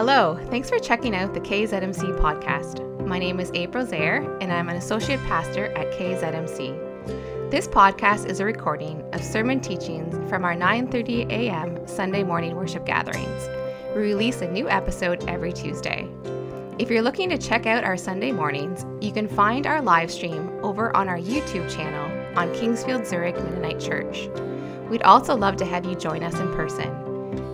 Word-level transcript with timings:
Hello, 0.00 0.38
thanks 0.48 0.70
for 0.70 0.78
checking 0.78 1.14
out 1.14 1.34
the 1.34 1.40
KZMC 1.40 2.18
podcast. 2.20 3.06
My 3.06 3.18
name 3.18 3.38
is 3.38 3.50
April 3.52 3.84
Zaire, 3.84 4.22
and 4.40 4.50
I'm 4.50 4.70
an 4.70 4.76
associate 4.76 5.20
pastor 5.24 5.66
at 5.76 5.92
KZMC. 5.92 7.50
This 7.50 7.68
podcast 7.68 8.24
is 8.24 8.40
a 8.40 8.46
recording 8.46 9.04
of 9.12 9.22
sermon 9.22 9.60
teachings 9.60 10.14
from 10.30 10.42
our 10.42 10.54
9:30 10.54 11.30
a.m. 11.30 11.86
Sunday 11.86 12.22
morning 12.22 12.56
worship 12.56 12.86
gatherings. 12.86 13.46
We 13.94 14.00
release 14.00 14.40
a 14.40 14.50
new 14.50 14.70
episode 14.70 15.22
every 15.28 15.52
Tuesday. 15.52 16.08
If 16.78 16.88
you're 16.88 17.02
looking 17.02 17.28
to 17.28 17.36
check 17.36 17.66
out 17.66 17.84
our 17.84 17.98
Sunday 17.98 18.32
mornings, 18.32 18.86
you 19.02 19.12
can 19.12 19.28
find 19.28 19.66
our 19.66 19.82
live 19.82 20.10
stream 20.10 20.48
over 20.62 20.96
on 20.96 21.10
our 21.10 21.18
YouTube 21.18 21.70
channel 21.70 22.06
on 22.38 22.54
Kingsfield 22.54 23.04
Zurich 23.06 23.36
Mennonite 23.36 23.78
Church. 23.78 24.30
We'd 24.88 25.02
also 25.02 25.36
love 25.36 25.56
to 25.56 25.66
have 25.66 25.84
you 25.84 25.94
join 25.94 26.22
us 26.22 26.40
in 26.40 26.50
person. 26.54 26.90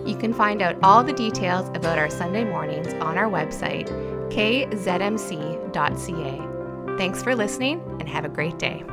You 0.07 0.15
can 0.15 0.33
find 0.33 0.61
out 0.61 0.77
all 0.81 1.03
the 1.03 1.11
details 1.11 1.67
about 1.75 1.99
our 1.99 2.09
Sunday 2.09 2.45
mornings 2.45 2.93
on 2.93 3.17
our 3.17 3.29
website, 3.29 3.89
kzmc.ca. 4.31 5.67
Thanks 6.97 7.21
for 7.21 7.35
listening 7.35 7.81
and 7.99 8.07
have 8.07 8.23
a 8.23 8.29
great 8.29 8.57
day. 8.57 8.85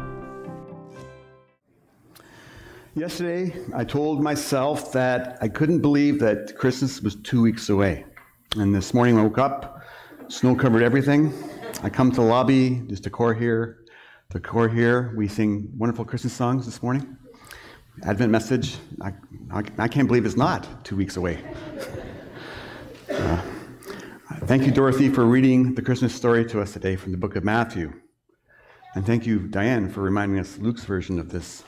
Yesterday, 2.96 3.54
I 3.72 3.84
told 3.84 4.24
myself 4.24 4.90
that 4.90 5.38
I 5.40 5.46
couldn't 5.46 5.82
believe 5.82 6.18
that 6.18 6.56
Christmas 6.58 7.00
was 7.00 7.14
two 7.14 7.40
weeks 7.40 7.68
away. 7.68 8.04
And 8.56 8.74
this 8.74 8.92
morning, 8.92 9.16
I 9.16 9.22
woke 9.22 9.38
up, 9.38 9.82
snow 10.26 10.56
covered 10.56 10.82
everything. 10.82 11.32
I 11.84 11.90
come 11.90 12.10
to 12.10 12.16
the 12.16 12.26
lobby, 12.26 12.82
there's 12.86 12.98
decor 12.98 13.34
here, 13.34 13.84
decor 14.30 14.68
here. 14.68 15.14
We 15.16 15.28
sing 15.28 15.70
wonderful 15.76 16.04
Christmas 16.04 16.32
songs 16.32 16.66
this 16.66 16.82
morning. 16.82 17.16
Advent 18.02 18.32
message, 18.32 18.76
I, 19.00 19.12
I, 19.78 19.86
can't 19.86 20.08
believe 20.08 20.26
it's 20.26 20.36
not 20.36 20.84
two 20.84 20.96
weeks 20.96 21.16
away. 21.16 21.38
Uh, 23.08 23.40
thank 24.46 24.66
you, 24.66 24.72
Dorothy, 24.72 25.08
for 25.08 25.24
reading 25.24 25.76
the 25.76 25.80
Christmas 25.80 26.12
story 26.12 26.44
to 26.46 26.60
us 26.60 26.72
today 26.72 26.96
from 26.96 27.12
the 27.12 27.18
book 27.18 27.36
of 27.36 27.44
Matthew. 27.44 27.92
And 28.96 29.06
thank 29.06 29.26
you, 29.26 29.46
Diane, 29.46 29.88
for 29.88 30.00
reminding 30.00 30.40
us 30.40 30.58
Luke's 30.58 30.84
version 30.84 31.20
of 31.20 31.30
this. 31.30 31.62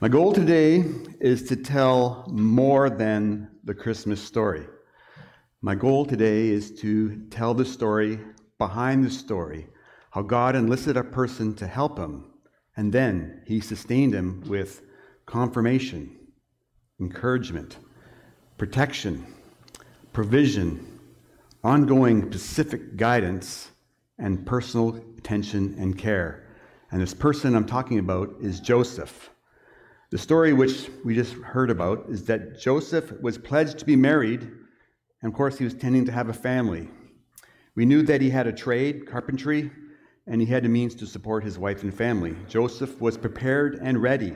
My 0.00 0.08
goal 0.08 0.32
today 0.32 0.84
is 1.20 1.42
to 1.48 1.56
tell 1.56 2.24
more 2.30 2.88
than 2.88 3.50
the 3.64 3.74
Christmas 3.74 4.22
story. 4.22 4.64
My 5.60 5.74
goal 5.74 6.06
today 6.06 6.50
is 6.50 6.70
to 6.80 7.26
tell 7.30 7.52
the 7.52 7.64
story 7.64 8.20
behind 8.58 9.04
the 9.04 9.10
story, 9.10 9.66
how 10.12 10.22
God 10.22 10.54
enlisted 10.54 10.96
a 10.96 11.04
person 11.04 11.52
to 11.56 11.66
help 11.66 11.98
him, 11.98 12.32
and 12.76 12.92
then 12.92 13.42
he 13.44 13.60
sustained 13.60 14.14
him 14.14 14.42
with 14.46 14.82
confirmation, 15.26 16.16
encouragement, 17.00 17.78
protection, 18.58 19.26
provision, 20.12 21.00
ongoing 21.64 22.30
specific 22.30 22.96
guidance, 22.96 23.70
and 24.18 24.46
personal 24.46 24.96
attention 25.18 25.74
and 25.78 25.98
care. 25.98 26.46
And 26.90 27.00
this 27.00 27.14
person 27.14 27.54
I'm 27.54 27.66
talking 27.66 27.98
about 27.98 28.34
is 28.40 28.60
Joseph. 28.60 29.30
The 30.10 30.18
story 30.18 30.52
which 30.52 30.90
we 31.04 31.14
just 31.14 31.32
heard 31.34 31.70
about 31.70 32.04
is 32.08 32.24
that 32.26 32.60
Joseph 32.60 33.12
was 33.22 33.38
pledged 33.38 33.78
to 33.78 33.86
be 33.86 33.96
married, 33.96 34.42
and 34.42 35.32
of 35.32 35.34
course, 35.34 35.56
he 35.56 35.64
was 35.64 35.74
tending 35.74 36.04
to 36.04 36.12
have 36.12 36.28
a 36.28 36.34
family. 36.34 36.88
We 37.74 37.86
knew 37.86 38.02
that 38.02 38.20
he 38.20 38.28
had 38.28 38.46
a 38.46 38.52
trade, 38.52 39.06
carpentry, 39.06 39.70
and 40.26 40.40
he 40.40 40.46
had 40.46 40.64
the 40.64 40.68
means 40.68 40.94
to 40.96 41.06
support 41.06 41.42
his 41.42 41.58
wife 41.58 41.82
and 41.82 41.94
family. 41.94 42.36
Joseph 42.46 43.00
was 43.00 43.16
prepared 43.16 43.78
and 43.82 44.02
ready. 44.02 44.34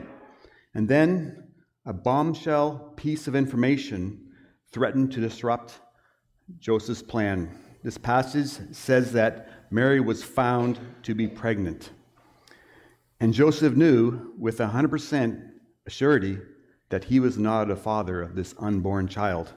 And 0.77 0.87
then 0.87 1.43
a 1.87 1.91
bombshell 1.91 2.93
piece 2.97 3.27
of 3.27 3.35
information 3.35 4.27
threatened 4.71 5.11
to 5.13 5.19
disrupt 5.19 5.79
Joseph's 6.59 7.01
plan. 7.01 7.49
This 7.83 7.97
passage 7.97 8.75
says 8.75 9.11
that 9.13 9.49
Mary 9.71 9.99
was 9.99 10.23
found 10.23 10.79
to 11.01 11.15
be 11.15 11.27
pregnant. 11.27 11.89
And 13.19 13.33
Joseph 13.33 13.75
knew 13.75 14.35
with 14.37 14.59
100% 14.59 15.49
surety 15.87 16.37
that 16.89 17.05
he 17.05 17.19
was 17.19 17.39
not 17.39 17.71
a 17.71 17.75
father 17.75 18.21
of 18.21 18.35
this 18.35 18.53
unborn 18.59 19.07
child. 19.07 19.51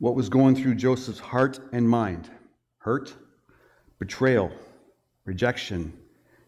What 0.00 0.16
was 0.16 0.28
going 0.28 0.54
through 0.54 0.74
Joseph's 0.74 1.18
heart 1.18 1.60
and 1.72 1.88
mind? 1.88 2.28
Hurt? 2.76 3.14
Betrayal? 3.98 4.52
Rejection? 5.24 5.94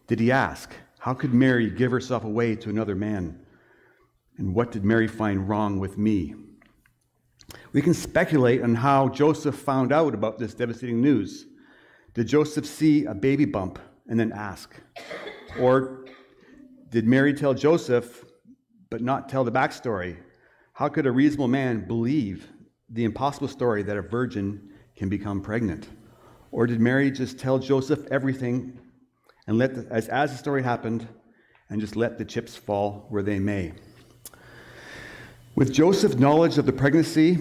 Did 0.05 0.19
he 0.19 0.31
ask? 0.31 0.71
How 0.99 1.15
could 1.15 1.33
Mary 1.33 1.71
give 1.71 1.89
herself 1.89 2.23
away 2.23 2.55
to 2.57 2.69
another 2.69 2.93
man? 2.93 3.47
And 4.39 4.55
what 4.55 4.71
did 4.71 4.85
Mary 4.85 5.07
find 5.07 5.49
wrong 5.49 5.79
with 5.79 5.97
me? 5.97 6.33
We 7.73 7.81
can 7.81 7.93
speculate 7.93 8.61
on 8.61 8.73
how 8.73 9.09
Joseph 9.09 9.55
found 9.55 9.91
out 9.91 10.13
about 10.13 10.39
this 10.39 10.53
devastating 10.53 11.01
news. 11.01 11.45
Did 12.13 12.27
Joseph 12.27 12.65
see 12.65 13.03
a 13.03 13.13
baby 13.13 13.43
bump 13.43 13.79
and 14.07 14.17
then 14.17 14.31
ask? 14.31 14.73
Or 15.59 16.05
did 16.89 17.05
Mary 17.05 17.33
tell 17.33 17.53
Joseph 17.53 18.23
but 18.89 19.01
not 19.01 19.27
tell 19.27 19.43
the 19.43 19.51
backstory? 19.51 20.15
How 20.71 20.87
could 20.87 21.05
a 21.05 21.11
reasonable 21.11 21.49
man 21.49 21.85
believe 21.85 22.47
the 22.89 23.03
impossible 23.03 23.49
story 23.49 23.83
that 23.83 23.97
a 23.97 24.01
virgin 24.01 24.69
can 24.95 25.09
become 25.09 25.41
pregnant? 25.41 25.89
Or 26.51 26.65
did 26.65 26.79
Mary 26.79 27.11
just 27.11 27.39
tell 27.39 27.59
Joseph 27.59 28.07
everything 28.09 28.79
and 29.47 29.57
let 29.57 29.75
the, 29.75 29.93
as, 29.93 30.07
as 30.07 30.31
the 30.31 30.37
story 30.37 30.63
happened 30.63 31.05
and 31.69 31.81
just 31.81 31.97
let 31.97 32.17
the 32.17 32.25
chips 32.25 32.55
fall 32.55 33.05
where 33.09 33.21
they 33.21 33.37
may? 33.37 33.73
With 35.59 35.73
Joseph's 35.73 36.15
knowledge 36.15 36.57
of 36.57 36.65
the 36.65 36.71
pregnancy 36.71 37.37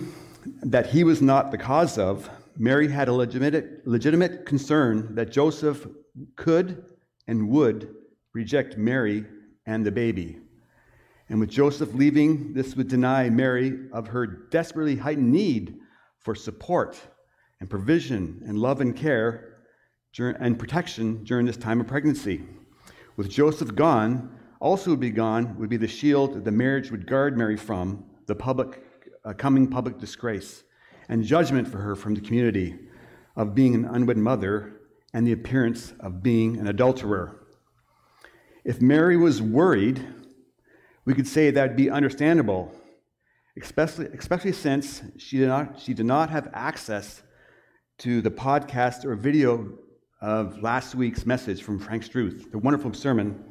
that 0.64 0.88
he 0.88 1.04
was 1.04 1.22
not 1.22 1.52
the 1.52 1.56
cause 1.56 1.98
of, 1.98 2.28
Mary 2.56 2.88
had 2.88 3.06
a 3.06 3.12
legitimate, 3.12 3.86
legitimate 3.86 4.44
concern 4.44 5.14
that 5.14 5.30
Joseph 5.30 5.86
could 6.34 6.84
and 7.28 7.48
would 7.48 7.94
reject 8.34 8.76
Mary 8.76 9.24
and 9.66 9.86
the 9.86 9.92
baby. 9.92 10.40
And 11.28 11.38
with 11.38 11.48
Joseph 11.48 11.94
leaving, 11.94 12.54
this 12.54 12.74
would 12.74 12.88
deny 12.88 13.30
Mary 13.30 13.86
of 13.92 14.08
her 14.08 14.26
desperately 14.26 14.96
heightened 14.96 15.30
need 15.30 15.76
for 16.18 16.34
support 16.34 17.00
and 17.60 17.70
provision 17.70 18.42
and 18.48 18.58
love 18.58 18.80
and 18.80 18.96
care 18.96 19.58
and 20.18 20.58
protection 20.58 21.22
during 21.22 21.46
this 21.46 21.56
time 21.56 21.80
of 21.80 21.86
pregnancy. 21.86 22.42
With 23.16 23.30
Joseph 23.30 23.76
gone, 23.76 24.34
also 24.60 24.90
would 24.90 24.98
be 24.98 25.10
gone 25.10 25.56
would 25.58 25.68
be 25.68 25.76
the 25.76 25.86
shield 25.86 26.34
that 26.34 26.44
the 26.44 26.50
marriage 26.50 26.90
would 26.90 27.06
guard 27.06 27.38
Mary 27.38 27.56
from 27.56 28.04
the 28.28 28.34
public, 28.34 28.84
uh, 29.24 29.32
coming 29.32 29.66
public 29.66 29.98
disgrace 29.98 30.62
and 31.08 31.24
judgment 31.24 31.66
for 31.66 31.78
her 31.78 31.96
from 31.96 32.14
the 32.14 32.20
community 32.20 32.78
of 33.34 33.54
being 33.54 33.74
an 33.74 33.86
unwed 33.86 34.18
mother 34.18 34.74
and 35.14 35.26
the 35.26 35.32
appearance 35.32 35.94
of 36.00 36.22
being 36.22 36.58
an 36.58 36.68
adulterer. 36.68 37.46
If 38.64 38.82
Mary 38.82 39.16
was 39.16 39.40
worried, 39.40 40.06
we 41.06 41.14
could 41.14 41.26
say 41.26 41.50
that 41.50 41.68
would 41.68 41.76
be 41.76 41.88
understandable, 41.88 42.70
especially, 43.60 44.06
especially 44.18 44.52
since 44.52 45.02
she 45.16 45.38
did, 45.38 45.48
not, 45.48 45.80
she 45.80 45.94
did 45.94 46.04
not 46.04 46.28
have 46.28 46.50
access 46.52 47.22
to 47.98 48.20
the 48.20 48.30
podcast 48.30 49.06
or 49.06 49.16
video 49.16 49.70
of 50.20 50.62
last 50.62 50.94
week's 50.94 51.24
message 51.24 51.62
from 51.62 51.78
Frank 51.78 52.02
Struth, 52.02 52.52
the 52.52 52.58
wonderful 52.58 52.92
sermon 52.92 53.42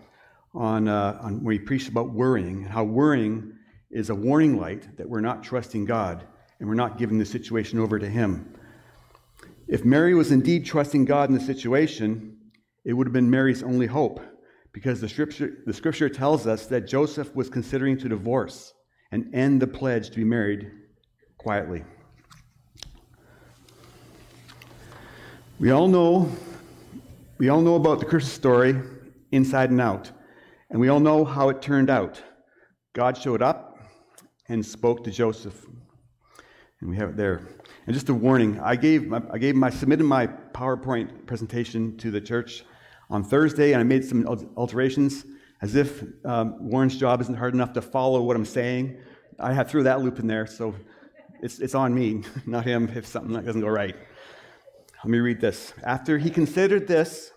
on, 0.53 0.88
uh, 0.88 1.17
on 1.19 1.44
where 1.44 1.53
he 1.53 1.59
preached 1.59 1.89
about 1.89 2.11
worrying 2.11 2.63
and 2.63 2.67
how 2.67 2.83
worrying 2.83 3.56
is 3.92 4.09
a 4.09 4.16
warning 4.16 4.59
light 4.59 4.98
that 4.98 5.08
we're 5.08 5.22
not 5.22 5.44
trusting 5.44 5.86
God 5.86 6.25
and 6.59 6.68
we're 6.68 6.75
not 6.75 6.98
giving 6.98 7.18
the 7.18 7.25
situation 7.25 7.80
over 7.80 8.00
to 8.00 8.09
Him. 8.09 8.53
If 9.68 9.86
Mary 9.86 10.14
was 10.14 10.31
indeed 10.31 10.66
trusting 10.66 11.06
God 11.06 11.30
in 11.30 11.36
the 11.36 11.44
situation, 11.44 12.38
it 12.86 12.94
would 12.94 13.08
have 13.08 13.14
been 13.14 13.30
Mary's 13.30 13.64
only 13.64 13.86
hope 13.86 14.22
because 14.72 15.02
the 15.02 15.09
scripture, 15.09 15.58
the 15.66 15.74
scripture 15.74 16.09
tells 16.09 16.48
us 16.48 16.68
that 16.68 16.81
Joseph 16.81 17.36
was 17.36 17.50
considering 17.50 17.98
to 17.98 18.09
divorce 18.09 18.74
and 19.12 19.34
end 19.34 19.62
the 19.62 19.68
pledge 19.68 20.09
to 20.09 20.16
be 20.16 20.24
married 20.24 20.72
quietly. 21.38 21.84
We 25.60 25.72
all 25.72 25.88
know 25.88 26.31
we 27.40 27.50
all 27.50 27.62
know 27.62 27.75
about 27.75 28.00
the 28.00 28.06
Christmas 28.06 28.33
story 28.33 28.80
inside 29.31 29.69
and 29.69 29.80
out, 29.80 30.12
and 30.69 30.80
we 30.80 30.90
all 30.90 31.00
know 31.00 31.24
how 31.24 31.50
it 31.50 31.62
turned 31.62 31.90
out. 31.90 32.22
God 32.94 33.16
showed 33.18 33.44
up 33.44 33.67
and 34.49 34.65
spoke 34.65 35.03
to 35.03 35.11
Joseph. 35.11 35.65
And 36.79 36.89
we 36.89 36.95
have 36.97 37.09
it 37.09 37.17
there. 37.17 37.47
And 37.85 37.94
just 37.94 38.09
a 38.09 38.13
warning, 38.13 38.59
I 38.59 38.75
gave, 38.75 39.11
I 39.11 39.38
gave 39.38 39.55
my, 39.55 39.69
submitted 39.69 40.03
my 40.03 40.27
PowerPoint 40.27 41.25
presentation 41.25 41.97
to 41.97 42.11
the 42.11 42.21
church 42.21 42.63
on 43.09 43.23
Thursday, 43.23 43.73
and 43.73 43.79
I 43.79 43.83
made 43.83 44.03
some 44.05 44.25
alterations 44.55 45.25
as 45.61 45.75
if 45.75 46.03
um, 46.25 46.55
Warren's 46.59 46.97
job 46.97 47.21
isn't 47.21 47.35
hard 47.35 47.53
enough 47.53 47.73
to 47.73 47.81
follow 47.81 48.21
what 48.21 48.35
I'm 48.35 48.45
saying. 48.45 48.97
I 49.39 49.53
have 49.53 49.69
threw 49.69 49.83
that 49.83 50.01
loop 50.01 50.19
in 50.19 50.27
there, 50.27 50.45
so 50.45 50.75
it's, 51.41 51.59
it's 51.59 51.75
on 51.75 51.94
me, 51.94 52.23
not 52.45 52.65
him, 52.65 52.91
if 52.95 53.07
something 53.07 53.33
doesn't 53.44 53.61
go 53.61 53.67
right. 53.67 53.95
Let 55.03 55.11
me 55.11 55.19
read 55.19 55.41
this. 55.41 55.73
After 55.83 56.17
he 56.17 56.29
considered 56.29 56.88
this, 56.88 57.31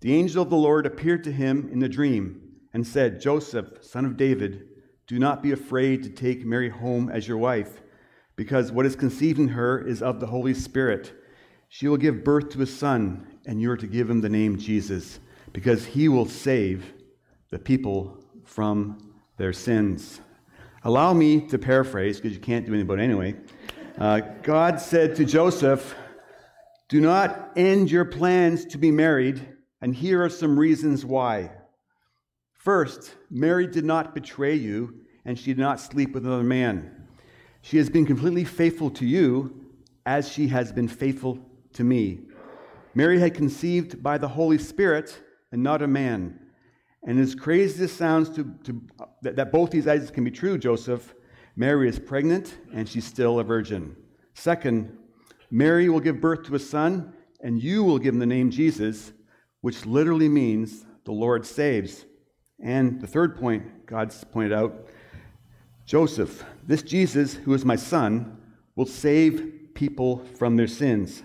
the 0.00 0.14
angel 0.14 0.42
of 0.42 0.50
the 0.50 0.56
Lord 0.56 0.86
appeared 0.86 1.24
to 1.24 1.32
him 1.32 1.68
in 1.72 1.82
a 1.82 1.88
dream 1.88 2.40
and 2.72 2.86
said, 2.86 3.20
Joseph, 3.20 3.82
son 3.82 4.04
of 4.04 4.16
David, 4.16 4.69
do 5.10 5.18
not 5.18 5.42
be 5.42 5.50
afraid 5.50 6.04
to 6.04 6.08
take 6.08 6.46
Mary 6.46 6.68
home 6.68 7.08
as 7.08 7.26
your 7.26 7.36
wife, 7.36 7.82
because 8.36 8.70
what 8.70 8.86
is 8.86 8.94
conceived 8.94 9.40
in 9.40 9.48
her 9.48 9.84
is 9.84 10.02
of 10.02 10.20
the 10.20 10.26
Holy 10.28 10.54
Spirit. 10.54 11.12
She 11.68 11.88
will 11.88 11.96
give 11.96 12.22
birth 12.22 12.50
to 12.50 12.62
a 12.62 12.66
son, 12.66 13.26
and 13.44 13.60
you 13.60 13.72
are 13.72 13.76
to 13.76 13.88
give 13.88 14.08
him 14.08 14.20
the 14.20 14.28
name 14.28 14.56
Jesus, 14.56 15.18
because 15.52 15.84
he 15.84 16.08
will 16.08 16.26
save 16.26 16.92
the 17.50 17.58
people 17.58 18.22
from 18.44 19.12
their 19.36 19.52
sins. 19.52 20.20
Allow 20.84 21.12
me 21.12 21.40
to 21.48 21.58
paraphrase, 21.58 22.20
because 22.20 22.32
you 22.32 22.40
can't 22.40 22.64
do 22.64 22.70
anything 22.72 22.88
about 22.88 23.00
anyway. 23.00 23.34
Uh, 23.98 24.20
God 24.44 24.80
said 24.80 25.16
to 25.16 25.24
Joseph, 25.24 25.92
Do 26.88 27.00
not 27.00 27.50
end 27.56 27.90
your 27.90 28.04
plans 28.04 28.64
to 28.66 28.78
be 28.78 28.92
married, 28.92 29.44
and 29.80 29.92
here 29.92 30.22
are 30.22 30.30
some 30.30 30.56
reasons 30.56 31.04
why. 31.04 31.50
First, 32.60 33.14
Mary 33.30 33.66
did 33.66 33.86
not 33.86 34.14
betray 34.14 34.54
you, 34.54 34.94
and 35.24 35.38
she 35.38 35.46
did 35.46 35.58
not 35.58 35.80
sleep 35.80 36.12
with 36.12 36.26
another 36.26 36.42
man. 36.42 37.08
She 37.62 37.78
has 37.78 37.88
been 37.88 38.04
completely 38.04 38.44
faithful 38.44 38.90
to 38.90 39.06
you 39.06 39.64
as 40.04 40.28
she 40.30 40.46
has 40.48 40.70
been 40.70 40.86
faithful 40.86 41.38
to 41.72 41.84
me. 41.84 42.20
Mary 42.94 43.18
had 43.18 43.32
conceived 43.32 44.02
by 44.02 44.18
the 44.18 44.28
Holy 44.28 44.58
Spirit 44.58 45.22
and 45.52 45.62
not 45.62 45.80
a 45.80 45.86
man. 45.86 46.38
And 47.06 47.18
as 47.18 47.34
crazy 47.34 47.64
as 47.64 47.78
this 47.78 47.92
sounds 47.94 48.28
to, 48.36 48.54
to 48.64 48.78
that, 49.22 49.36
that 49.36 49.52
both 49.52 49.70
these 49.70 49.88
ideas 49.88 50.10
can 50.10 50.24
be 50.24 50.30
true, 50.30 50.58
Joseph, 50.58 51.14
Mary 51.56 51.88
is 51.88 51.98
pregnant 51.98 52.58
and 52.74 52.86
she's 52.86 53.06
still 53.06 53.40
a 53.40 53.44
virgin. 53.44 53.96
Second, 54.34 54.98
Mary 55.50 55.88
will 55.88 55.98
give 55.98 56.20
birth 56.20 56.42
to 56.42 56.56
a 56.56 56.58
son, 56.58 57.14
and 57.40 57.62
you 57.62 57.82
will 57.82 57.98
give 57.98 58.12
him 58.12 58.20
the 58.20 58.26
name 58.26 58.50
Jesus, 58.50 59.14
which 59.62 59.86
literally 59.86 60.28
means 60.28 60.84
the 61.04 61.12
Lord 61.12 61.46
saves. 61.46 62.04
And 62.62 63.00
the 63.00 63.06
third 63.06 63.36
point 63.36 63.86
God's 63.86 64.22
pointed 64.24 64.52
out 64.52 64.86
Joseph, 65.86 66.44
this 66.66 66.82
Jesus, 66.82 67.34
who 67.34 67.52
is 67.52 67.64
my 67.64 67.76
son, 67.76 68.40
will 68.76 68.86
save 68.86 69.70
people 69.74 70.24
from 70.38 70.56
their 70.56 70.68
sins. 70.68 71.22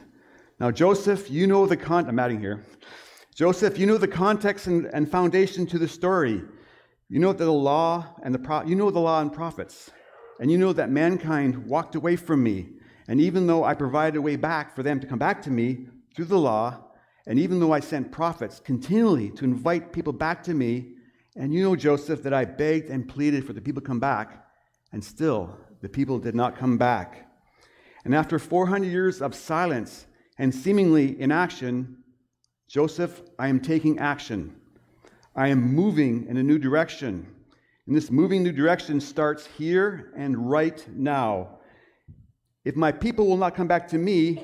Now, 0.60 0.72
Joseph, 0.72 1.30
you 1.30 1.46
know 1.46 1.68
the 1.68 1.78
con. 1.78 2.08
I'm 2.08 2.18
adding 2.18 2.40
here. 2.40 2.64
Joseph, 3.36 3.78
you 3.78 3.86
know 3.86 3.98
the 3.98 4.08
context 4.08 4.68
and, 4.68 4.86
and 4.94 5.12
foundation 5.12 5.68
to 5.68 5.78
the 5.78 5.88
story. 5.88 6.42
You 7.10 7.20
know 7.20 7.34
that 7.34 7.44
the 7.44 7.52
law 7.52 8.16
and 8.24 8.34
the 8.34 8.40
pro- 8.40 8.64
you 8.64 8.76
know 8.76 8.90
the 8.90 9.00
law 9.00 9.22
and 9.22 9.32
prophets, 9.32 9.92
and 10.40 10.50
you 10.50 10.58
know 10.58 10.74
that 10.74 10.90
mankind 10.90 11.68
walked 11.68 11.96
away 11.96 12.16
from 12.16 12.42
me. 12.42 12.70
And 13.08 13.22
even 13.22 13.46
though 13.46 13.64
I 13.64 13.76
provided 13.76 14.18
a 14.18 14.22
way 14.22 14.36
back 14.38 14.76
for 14.76 14.82
them 14.82 15.00
to 15.00 15.06
come 15.06 15.20
back 15.20 15.42
to 15.44 15.52
me 15.52 15.86
through 16.16 16.26
the 16.26 16.40
law, 16.40 16.86
and 17.28 17.38
even 17.38 17.60
though 17.60 17.74
I 17.74 17.82
sent 17.82 18.12
prophets 18.12 18.60
continually 18.60 19.30
to 19.32 19.44
invite 19.44 19.92
people 19.92 20.14
back 20.14 20.42
to 20.44 20.54
me, 20.54 20.95
and 21.36 21.54
you 21.54 21.64
know, 21.64 21.76
Joseph, 21.76 22.24
that 22.24 22.34
I 22.34 22.46
begged 22.46 22.90
and 22.90 23.08
pleaded 23.08 23.46
for 23.46 23.54
the 23.54 23.62
people 23.62 23.82
to 23.82 23.88
come 23.88 24.00
back, 24.00 24.46
and 24.92 25.04
still, 25.04 25.58
the 25.82 25.90
people 25.90 26.20
did 26.20 26.36
not 26.36 26.58
come 26.58 26.78
back. 26.78 27.30
And 28.06 28.16
after 28.16 28.40
400 28.40 28.88
years 28.88 29.22
of 29.22 29.36
silence 29.36 30.06
and 30.38 30.54
seemingly 30.54 31.20
inaction, 31.20 31.98
Joseph, 32.70 33.22
I 33.38 33.48
am 33.48 33.60
taking 33.60 34.00
action. 34.00 34.56
I 35.36 35.50
am 35.50 35.74
moving 35.74 36.28
in 36.28 36.38
a 36.38 36.44
new 36.44 36.58
direction. 36.58 37.28
And 37.88 37.96
this 37.96 38.10
moving 38.10 38.44
new 38.44 38.52
direction 38.52 39.02
starts 39.02 39.46
here 39.46 40.14
and 40.16 40.50
right 40.50 40.86
now. 40.94 41.60
If 42.64 42.76
my 42.76 42.92
people 42.92 43.28
will 43.28 43.38
not 43.38 43.56
come 43.56 43.68
back 43.68 43.88
to 43.90 43.98
me, 43.98 44.44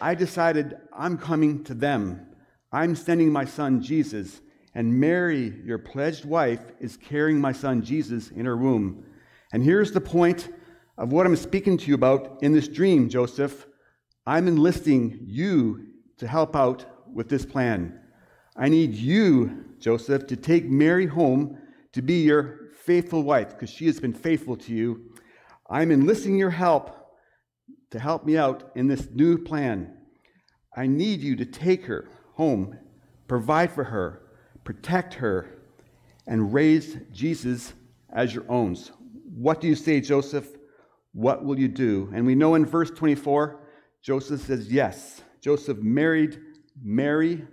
I 0.00 0.14
decided 0.14 0.76
I'm 0.96 1.18
coming 1.18 1.64
to 1.64 1.74
them. 1.74 2.26
I'm 2.72 2.94
sending 2.94 3.32
my 3.32 3.44
son 3.44 3.82
Jesus, 3.82 4.40
and 4.78 5.00
Mary, 5.00 5.60
your 5.64 5.78
pledged 5.78 6.24
wife, 6.24 6.60
is 6.78 6.96
carrying 6.96 7.40
my 7.40 7.50
son 7.50 7.82
Jesus 7.82 8.30
in 8.30 8.46
her 8.46 8.56
womb. 8.56 9.04
And 9.52 9.60
here's 9.60 9.90
the 9.90 10.00
point 10.00 10.50
of 10.96 11.10
what 11.10 11.26
I'm 11.26 11.34
speaking 11.34 11.76
to 11.78 11.86
you 11.88 11.96
about 11.96 12.38
in 12.42 12.52
this 12.52 12.68
dream, 12.68 13.08
Joseph. 13.08 13.66
I'm 14.24 14.46
enlisting 14.46 15.18
you 15.24 15.84
to 16.18 16.28
help 16.28 16.54
out 16.54 16.86
with 17.12 17.28
this 17.28 17.44
plan. 17.44 17.98
I 18.54 18.68
need 18.68 18.94
you, 18.94 19.64
Joseph, 19.80 20.28
to 20.28 20.36
take 20.36 20.66
Mary 20.66 21.06
home 21.06 21.58
to 21.90 22.00
be 22.00 22.22
your 22.22 22.70
faithful 22.84 23.24
wife 23.24 23.48
because 23.48 23.70
she 23.70 23.86
has 23.86 23.98
been 23.98 24.14
faithful 24.14 24.56
to 24.58 24.72
you. 24.72 25.10
I'm 25.68 25.90
enlisting 25.90 26.38
your 26.38 26.50
help 26.50 26.94
to 27.90 27.98
help 27.98 28.24
me 28.24 28.36
out 28.36 28.70
in 28.76 28.86
this 28.86 29.08
new 29.12 29.38
plan. 29.38 29.96
I 30.76 30.86
need 30.86 31.18
you 31.20 31.34
to 31.34 31.44
take 31.44 31.86
her 31.86 32.08
home, 32.34 32.78
provide 33.26 33.72
for 33.72 33.82
her, 33.82 34.22
protect 34.64 35.14
her, 35.14 35.48
and 36.26 36.52
raise 36.52 36.96
Jesus 37.12 37.72
as 38.12 38.34
your 38.34 38.44
own. 38.48 38.76
What 39.34 39.60
do 39.60 39.66
you 39.66 39.74
say, 39.74 40.00
Joseph? 40.00 40.48
What 41.12 41.44
will 41.44 41.58
you 41.58 41.68
do? 41.68 42.10
And 42.14 42.26
we 42.26 42.34
know 42.34 42.54
in 42.54 42.66
verse 42.66 42.90
24, 42.90 43.60
Joseph 44.02 44.42
says 44.42 44.70
yes. 44.70 45.22
Joseph 45.40 45.78
married 45.78 46.40
Mary, 46.82 47.44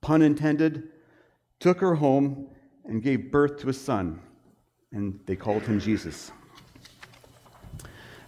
pun 0.00 0.22
intended, 0.22 0.88
took 1.58 1.80
her 1.80 1.94
home, 1.94 2.48
and 2.84 3.02
gave 3.02 3.30
birth 3.30 3.58
to 3.60 3.68
a 3.68 3.72
son. 3.72 4.20
And 4.92 5.20
they 5.26 5.36
called 5.36 5.62
him 5.62 5.80
Jesus. 5.80 6.32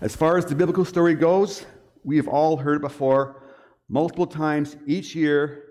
As 0.01 0.17
far 0.17 0.37
as 0.37 0.45
the 0.45 0.55
biblical 0.55 0.85
story 0.85 1.15
goes, 1.15 1.65
we 2.05 2.17
have 2.17 2.29
all 2.29 2.57
heard 2.57 2.77
it 2.77 2.83
before 2.83 3.43
multiple 3.89 4.27
times 4.27 4.77
each 4.87 5.15
year, 5.15 5.65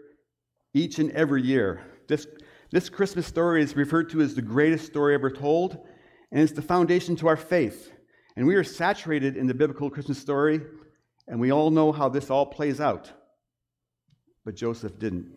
each 0.74 1.00
and 1.00 1.12
every 1.12 1.42
year. 1.42 1.82
This, 2.08 2.28
this 2.72 2.90
Christmas 2.90 3.28
story 3.28 3.62
is 3.62 3.76
referred 3.76 4.10
to 4.12 4.22
as 4.22 4.34
the 4.34 4.42
greatest 4.42 4.86
story 4.86 5.14
ever 5.14 5.30
told 5.30 5.86
and 6.32 6.42
it's 6.42 6.54
the 6.54 6.62
foundation 6.62 7.16
to 7.18 7.28
our 7.28 7.38
faith. 7.38 7.92
And 8.36 8.48
we 8.48 8.56
are 8.56 8.64
saturated 8.64 9.36
in 9.36 9.48
the 9.48 9.54
biblical 9.54 9.90
Christmas 9.90 10.18
story, 10.18 10.62
and 11.28 11.40
we 11.40 11.52
all 11.52 11.70
know 11.70 11.92
how 11.92 12.08
this 12.08 12.30
all 12.30 12.46
plays 12.46 12.80
out. 12.80 13.12
But 14.46 14.56
Joseph 14.56 14.98
didn't. 14.98 15.28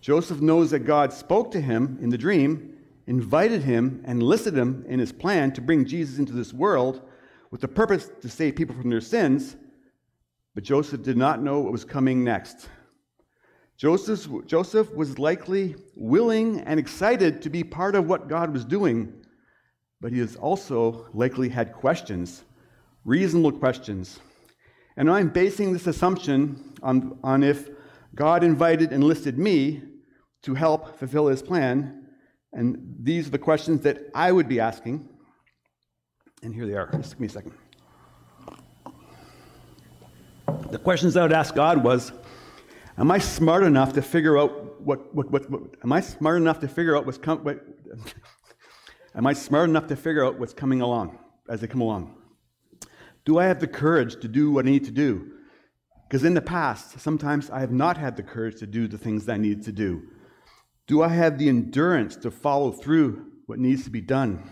Joseph 0.00 0.40
knows 0.40 0.72
that 0.72 0.80
God 0.80 1.12
spoke 1.12 1.52
to 1.52 1.60
him 1.60 1.98
in 2.02 2.10
the 2.10 2.18
dream, 2.18 2.76
invited 3.06 3.62
him, 3.62 4.02
and 4.04 4.22
listed 4.22 4.56
him 4.56 4.84
in 4.88 4.98
his 4.98 5.12
plan 5.12 5.52
to 5.52 5.60
bring 5.60 5.84
Jesus 5.84 6.18
into 6.18 6.32
this 6.32 6.52
world 6.52 7.00
with 7.52 7.60
the 7.60 7.68
purpose 7.68 8.10
to 8.20 8.28
save 8.28 8.56
people 8.56 8.74
from 8.74 8.90
their 8.90 9.00
sins. 9.00 9.56
But 10.54 10.64
Joseph 10.64 11.02
did 11.02 11.16
not 11.16 11.40
know 11.40 11.60
what 11.60 11.72
was 11.72 11.84
coming 11.84 12.24
next. 12.24 12.68
Joseph, 13.82 14.28
Joseph 14.46 14.94
was 14.94 15.18
likely 15.18 15.74
willing 15.96 16.60
and 16.60 16.78
excited 16.78 17.42
to 17.42 17.50
be 17.50 17.64
part 17.64 17.96
of 17.96 18.06
what 18.06 18.28
God 18.28 18.52
was 18.52 18.64
doing, 18.64 19.12
but 20.00 20.12
he 20.12 20.20
has 20.20 20.36
also 20.36 21.08
likely 21.12 21.48
had 21.48 21.72
questions, 21.72 22.44
reasonable 23.04 23.50
questions. 23.50 24.20
And 24.96 25.10
I'm 25.10 25.30
basing 25.30 25.72
this 25.72 25.88
assumption 25.88 26.74
on, 26.80 27.18
on 27.24 27.42
if 27.42 27.70
God 28.14 28.44
invited 28.44 28.92
and 28.92 29.02
listed 29.02 29.36
me 29.36 29.82
to 30.42 30.54
help 30.54 30.96
fulfill 30.96 31.26
his 31.26 31.42
plan. 31.42 32.06
And 32.52 32.98
these 33.00 33.26
are 33.26 33.30
the 33.30 33.38
questions 33.38 33.80
that 33.80 33.98
I 34.14 34.30
would 34.30 34.46
be 34.46 34.60
asking. 34.60 35.08
And 36.44 36.54
here 36.54 36.68
they 36.68 36.74
are. 36.74 36.88
Just 36.92 37.14
give 37.14 37.20
me 37.20 37.26
a 37.26 37.30
second. 37.30 37.54
The 40.70 40.78
questions 40.78 41.16
I 41.16 41.22
would 41.22 41.32
ask 41.32 41.52
God 41.52 41.82
was 41.82 42.12
Am 42.98 43.10
I 43.10 43.18
smart 43.18 43.62
enough 43.62 43.94
to 43.94 44.02
figure 44.02 44.38
out 44.38 44.80
what, 44.82 45.14
what, 45.14 45.30
what, 45.30 45.50
what 45.50 45.62
am 45.82 45.92
I 45.92 46.00
smart 46.00 46.36
enough 46.36 46.60
to 46.60 46.68
figure 46.68 46.96
out 46.96 47.06
what's 47.06 47.18
coming? 47.18 47.44
what, 47.44 47.64
am 49.14 49.26
I 49.26 49.32
smart 49.32 49.68
enough 49.70 49.86
to 49.86 49.96
figure 49.96 50.24
out 50.24 50.38
what's 50.38 50.52
coming 50.52 50.82
along 50.82 51.18
as 51.48 51.60
they 51.60 51.66
come 51.66 51.80
along? 51.80 52.16
Do 53.24 53.38
I 53.38 53.46
have 53.46 53.60
the 53.60 53.66
courage 53.66 54.20
to 54.20 54.28
do 54.28 54.50
what 54.50 54.66
I 54.66 54.70
need 54.70 54.84
to 54.84 54.90
do? 54.90 55.32
Because 56.08 56.24
in 56.24 56.34
the 56.34 56.42
past, 56.42 57.00
sometimes 57.00 57.48
I 57.48 57.60
have 57.60 57.72
not 57.72 57.96
had 57.96 58.16
the 58.16 58.22
courage 58.22 58.58
to 58.58 58.66
do 58.66 58.86
the 58.86 58.98
things 58.98 59.24
that 59.24 59.34
I 59.34 59.38
need 59.38 59.62
to 59.64 59.72
do. 59.72 60.02
Do 60.86 61.02
I 61.02 61.08
have 61.08 61.38
the 61.38 61.48
endurance 61.48 62.16
to 62.16 62.30
follow 62.30 62.72
through 62.72 63.24
what 63.46 63.58
needs 63.58 63.84
to 63.84 63.90
be 63.90 64.02
done? 64.02 64.50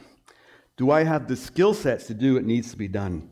Do 0.79 0.91
I 0.91 1.05
have 1.05 1.29
the 1.29 1.37
skill 1.37 1.75
sets 1.75 2.07
to 2.07 2.15
do 2.15 2.35
what 2.35 2.45
needs 2.45 2.71
to 2.71 2.79
be 2.79 2.89
done? 2.89 3.29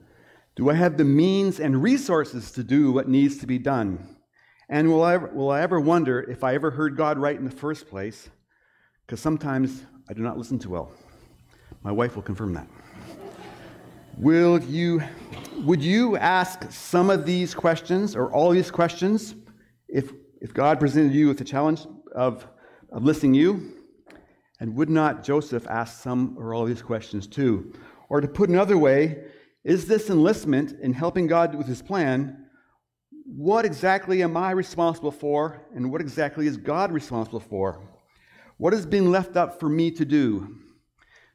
Do 0.55 0.69
I 0.69 0.75
have 0.75 0.99
the 0.99 1.05
means 1.05 1.59
and 1.61 1.83
resources 1.83 2.51
to 2.53 2.63
do 2.63 2.93
what 2.93 3.09
needs 3.09 3.39
to 3.39 3.47
be 3.47 3.59
done? 3.59 4.18
And 4.71 4.89
will 4.89 5.03
I, 5.03 5.15
ever, 5.15 5.29
will 5.29 5.51
I 5.51 5.63
ever 5.63 5.81
wonder 5.81 6.21
if 6.21 6.45
I 6.45 6.55
ever 6.55 6.71
heard 6.71 6.97
God 6.97 7.19
right 7.19 7.37
in 7.37 7.45
the 7.45 7.51
first 7.51 7.89
place? 7.89 8.29
Because 9.07 9.21
sometimes 9.21 9.83
I 10.11 10.13
do 10.13 10.21
not 10.21 10.37
listen 10.37 10.59
too 10.59 10.71
well. 10.71 10.91
My 11.83 11.93
wife 11.93 12.17
will 12.17 12.23
confirm 12.23 12.53
that. 12.55 12.69
Will 14.19 14.59
you, 14.65 15.03
would 15.65 15.83
you 15.83 16.17
ask 16.19 16.71
some 16.71 17.09
of 17.09 17.25
these 17.25 17.55
questions 17.55 18.15
or 18.15 18.31
all 18.33 18.51
these 18.51 18.71
questions 18.71 19.35
if, 19.89 20.13
if 20.43 20.53
God 20.53 20.79
presented 20.79 21.15
you 21.15 21.29
with 21.29 21.39
the 21.39 21.45
challenge 21.45 21.87
of, 22.15 22.47
of 22.93 23.05
listening 23.05 23.35
you? 23.35 23.75
And 24.61 24.75
would 24.75 24.91
not 24.91 25.25
Joseph 25.25 25.67
ask 25.69 26.03
some 26.03 26.37
or 26.37 26.53
all 26.53 26.67
these 26.67 26.83
questions 26.83 27.27
too? 27.27 27.73
Or 28.11 28.21
to 28.21 28.29
put 28.29 28.51
another 28.51 28.77
way, 28.77 29.25
is 29.65 29.87
this 29.87 30.11
enlistment 30.11 30.79
in 30.83 30.93
helping 30.93 31.27
God 31.27 31.55
with 31.55 31.69
his 31.69 31.81
plan 31.81 32.48
what 33.37 33.67
exactly 33.67 34.23
am 34.23 34.39
I 34.39 34.53
responsible 34.53 35.11
for, 35.11 35.61
and 35.75 35.93
what 35.93 36.01
exactly 36.01 36.47
is 36.47 36.57
God 36.57 36.91
responsible 36.91 37.41
for? 37.41 37.79
What 38.57 38.73
has 38.73 38.87
been 38.87 39.11
left 39.11 39.37
up 39.37 39.61
for 39.61 39.69
me 39.69 39.91
to 39.93 40.05
do? 40.07 40.57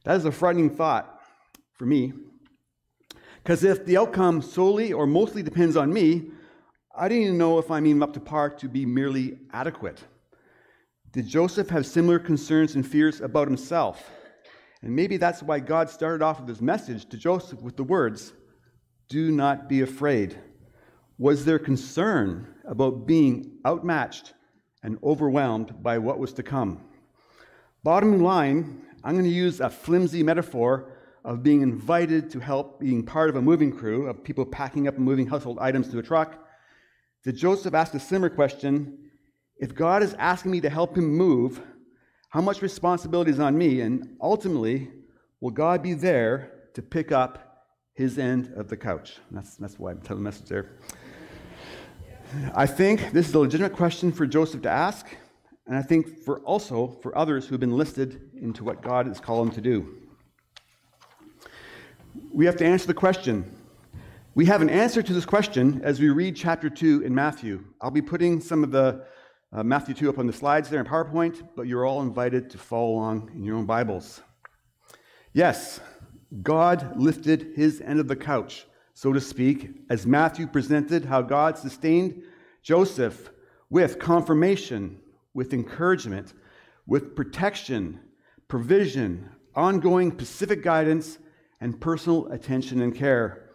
That 0.04 0.18
is 0.18 0.26
a 0.26 0.32
frightening 0.32 0.72
thought 0.72 1.22
for 1.76 1.86
me. 1.86 2.14
Because 3.44 3.64
if 3.64 3.86
the 3.86 3.98
outcome 3.98 4.42
solely 4.42 4.92
or 4.92 5.06
mostly 5.06 5.44
depends 5.44 5.78
on 5.78 5.94
me, 5.94 6.32
I 6.96 7.08
don't 7.08 7.20
even 7.20 7.38
know 7.38 7.60
if 7.60 7.70
I'm 7.70 7.86
even 7.86 8.02
up 8.02 8.14
to 8.14 8.20
par 8.20 8.50
to 8.50 8.68
be 8.68 8.86
merely 8.88 9.38
adequate. 9.52 10.04
Did 11.12 11.28
Joseph 11.28 11.70
have 11.70 11.86
similar 11.86 12.18
concerns 12.18 12.74
and 12.74 12.86
fears 12.86 13.22
about 13.22 13.48
himself? 13.48 14.10
And 14.82 14.96
maybe 14.96 15.18
that's 15.18 15.44
why 15.44 15.60
God 15.60 15.92
started 15.92 16.24
off 16.24 16.40
with 16.40 16.50
his 16.50 16.62
message 16.62 17.08
to 17.10 17.18
Joseph 17.18 17.62
with 17.62 17.78
the 17.78 17.84
words, 17.84 18.34
Do 19.10 19.32
not 19.32 19.70
be 19.70 19.82
afraid. 19.82 20.40
Was 21.18 21.46
there 21.46 21.60
concern 21.60 22.48
about 22.66 23.06
being 23.06 23.60
outmatched 23.66 24.34
and 24.82 24.98
overwhelmed 25.04 25.84
by 25.84 25.98
what 26.00 26.20
was 26.20 26.34
to 26.34 26.44
come? 26.44 26.84
Bottom 27.84 28.22
line, 28.22 28.82
I'm 29.04 29.14
going 29.14 29.26
to 29.26 29.30
use 29.30 29.60
a 29.60 29.70
flimsy 29.70 30.24
metaphor 30.24 30.92
of 31.24 31.44
being 31.44 31.62
invited 31.62 32.30
to 32.32 32.40
help 32.40 32.80
being 32.80 33.06
part 33.06 33.30
of 33.30 33.36
a 33.36 33.42
moving 33.42 33.72
crew 33.72 34.08
of 34.08 34.24
people 34.24 34.46
packing 34.46 34.88
up 34.88 34.96
and 34.96 35.06
moving 35.06 35.28
household 35.28 35.60
items 35.60 35.90
to 35.90 36.00
a 36.00 36.04
truck. 36.04 36.38
Did 37.24 37.38
Joseph 37.38 37.74
ask 37.74 37.94
a 37.94 38.00
similar 38.00 38.30
question 38.30 38.98
if 39.58 39.76
God 39.76 40.04
is 40.04 40.14
asking 40.16 40.52
me 40.52 40.62
to 40.62 40.70
help 40.70 40.98
him 40.98 41.16
move, 41.16 41.62
how 42.30 42.42
much 42.42 42.62
responsibility 42.62 43.32
is 43.32 43.40
on 43.40 43.58
me? 43.58 43.82
And 43.82 44.18
ultimately, 44.20 44.90
will 45.40 45.52
God 45.52 45.84
be 45.84 45.94
there 45.94 46.52
to 46.74 46.82
pick 46.82 47.12
up 47.12 47.68
his 47.94 48.18
end 48.18 48.52
of 48.56 48.68
the 48.68 48.76
couch? 48.76 49.18
That's, 49.32 49.56
that's 49.56 49.78
why 49.78 49.92
I'm 49.92 50.02
telling 50.02 50.24
the 50.24 50.30
message 50.30 50.50
there. 50.50 50.80
I 52.56 52.66
think 52.66 53.12
this 53.12 53.30
is 53.30 53.36
a 53.36 53.40
legitimate 53.40 53.74
question 53.74 54.12
for 54.12 54.26
Joseph 54.26 54.64
to 54.64 54.70
ask, 54.70 55.06
and 55.68 55.78
I 55.78 55.82
think 55.84 56.24
for 56.24 56.40
also 56.40 56.88
for 57.02 57.16
others 57.18 57.46
who 57.46 57.54
have 57.54 57.60
been 57.60 57.78
listed 57.78 58.32
into 58.42 58.64
what 58.64 58.82
God 58.82 59.06
has 59.06 59.20
called 59.20 59.48
them 59.48 59.56
to 59.56 59.62
do. 59.62 59.98
We 62.34 62.46
have 62.46 62.58
to 62.58 62.66
answer 62.66 62.88
the 62.88 62.94
question. 62.94 63.52
We 64.34 64.46
have 64.48 64.62
an 64.64 64.70
answer 64.70 65.04
to 65.04 65.14
this 65.14 65.26
question 65.26 65.82
as 65.84 66.00
we 66.00 66.10
read 66.10 66.36
chapter 66.36 66.70
2 66.70 67.04
in 67.04 67.14
Matthew. 67.14 67.64
I'll 67.82 67.92
be 67.92 68.02
putting 68.02 68.42
some 68.42 68.64
of 68.64 68.72
the 68.72 69.06
uh, 69.52 69.64
Matthew 69.64 69.94
2 69.94 70.10
up 70.10 70.18
on 70.18 70.26
the 70.26 70.34
slides 70.34 70.70
there 70.70 70.80
in 70.80 70.88
PowerPoint, 70.88 71.48
but 71.56 71.68
you're 71.68 71.86
all 71.86 72.02
invited 72.02 72.50
to 72.50 72.58
follow 72.58 72.94
along 72.94 73.30
in 73.36 73.44
your 73.44 73.58
own 73.58 73.68
Bibles. 73.68 74.22
Yes, 75.34 75.80
God 76.42 77.00
lifted 77.00 77.54
his 77.56 77.80
end 77.82 78.00
of 78.00 78.08
the 78.08 78.16
couch, 78.16 78.66
so 79.04 79.12
to 79.12 79.20
speak, 79.20 79.82
as 79.90 80.08
Matthew 80.08 80.48
presented 80.48 81.04
how 81.04 81.22
God 81.22 81.58
sustained 81.58 82.24
Joseph 82.62 83.32
with 83.70 84.00
confirmation, 84.00 84.98
with 85.34 85.54
encouragement, 85.54 86.32
with 86.88 87.14
protection, 87.14 88.00
provision, 88.48 89.30
ongoing 89.56 90.10
specific 90.14 90.64
guidance, 90.64 91.18
and 91.60 91.82
personal 91.82 92.32
attention 92.32 92.82
and 92.82 92.96
care. 92.96 93.50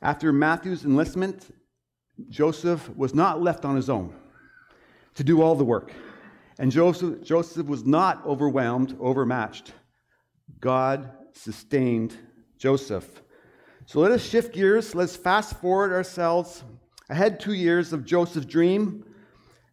After 0.00 0.32
Matthew's 0.32 0.84
enlistment, 0.84 1.52
Joseph 2.28 2.88
was 2.96 3.12
not 3.12 3.42
left 3.42 3.64
on 3.64 3.74
his 3.74 3.90
own 3.90 4.14
to 5.16 5.24
do 5.24 5.42
all 5.42 5.56
the 5.56 5.64
work. 5.64 5.92
And 6.60 6.70
Joseph, 6.70 7.24
Joseph 7.24 7.66
was 7.66 7.84
not 7.84 8.24
overwhelmed, 8.24 8.96
overmatched. 9.00 9.72
God 10.60 11.10
sustained 11.32 12.16
Joseph. 12.56 13.22
So 13.84 13.98
let 13.98 14.12
us 14.12 14.22
shift 14.22 14.54
gears. 14.54 14.94
Let's 14.94 15.16
fast 15.16 15.56
forward 15.60 15.92
ourselves 15.92 16.62
ahead 17.10 17.40
two 17.40 17.52
years 17.52 17.92
of 17.92 18.04
Joseph's 18.04 18.46
dream. 18.46 19.04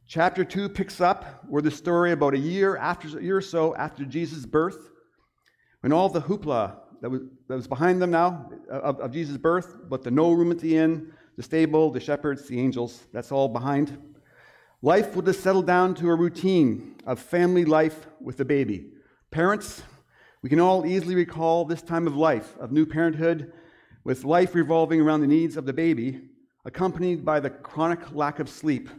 Chapter 0.07 0.43
2 0.43 0.69
picks 0.69 0.99
up 0.99 1.43
where 1.47 1.61
the 1.61 1.69
story 1.69 2.11
about 2.11 2.33
a 2.33 2.37
year 2.39 2.75
after 2.75 3.19
a 3.19 3.21
year 3.21 3.37
or 3.37 3.41
so 3.41 3.75
after 3.75 4.03
Jesus' 4.03 4.47
birth, 4.47 4.89
when 5.81 5.93
all 5.93 6.09
the 6.09 6.21
hoopla 6.21 6.77
that 7.01 7.09
was, 7.09 7.21
that 7.47 7.55
was 7.55 7.67
behind 7.67 8.01
them 8.01 8.09
now 8.09 8.49
of, 8.67 8.99
of 8.99 9.11
Jesus' 9.11 9.37
birth, 9.37 9.77
but 9.87 10.01
the 10.03 10.09
no 10.09 10.31
room 10.31 10.51
at 10.51 10.57
the 10.57 10.75
inn, 10.75 11.13
the 11.37 11.43
stable, 11.43 11.91
the 11.91 11.99
shepherds, 11.99 12.47
the 12.47 12.59
angels, 12.59 13.03
that's 13.13 13.31
all 13.31 13.47
behind. 13.47 13.95
Life 14.81 15.15
will 15.15 15.21
just 15.21 15.43
settle 15.43 15.61
down 15.61 15.93
to 15.95 16.09
a 16.09 16.15
routine 16.15 16.95
of 17.05 17.19
family 17.19 17.63
life 17.63 18.07
with 18.19 18.39
a 18.39 18.45
baby. 18.45 18.87
Parents, 19.29 19.83
we 20.41 20.49
can 20.49 20.59
all 20.59 20.83
easily 20.87 21.13
recall 21.13 21.63
this 21.63 21.83
time 21.83 22.07
of 22.07 22.15
life, 22.15 22.57
of 22.59 22.71
new 22.71 22.87
parenthood, 22.87 23.53
with 24.03 24.23
life 24.23 24.55
revolving 24.55 25.01
around 25.01 25.21
the 25.21 25.27
needs 25.27 25.57
of 25.57 25.65
the 25.65 25.73
baby, 25.73 26.21
accompanied 26.65 27.25
by 27.25 27.39
the 27.39 27.49
chronic 27.49 28.13
lack 28.13 28.39
of 28.39 28.49
sleep, 28.49 28.89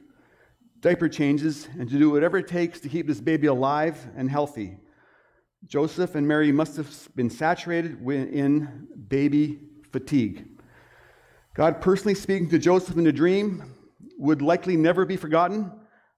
diaper 0.81 1.09
changes, 1.09 1.69
and 1.79 1.89
to 1.89 1.99
do 1.99 2.11
whatever 2.11 2.39
it 2.39 2.49
takes 2.49 2.81
to 2.81 2.89
keep 2.89 3.07
this 3.07 3.21
baby 3.21 3.47
alive 3.47 4.09
and 4.17 4.31
healthy. 4.31 4.77
Joseph 5.67 6.15
and 6.15 6.27
Mary 6.27 6.53
must 6.53 6.77
have 6.77 7.09
been 7.15 7.29
saturated 7.29 8.01
in 8.07 8.89
baby 9.09 9.61
fatigue. 9.91 10.47
God 11.55 11.81
personally 11.81 12.15
speaking 12.15 12.49
to 12.51 12.59
Joseph 12.59 12.97
in 12.97 13.07
a 13.07 13.13
dream 13.13 13.75
would 14.17 14.41
likely 14.41 14.77
never 14.77 15.05
be 15.05 15.17
forgotten, 15.17 15.73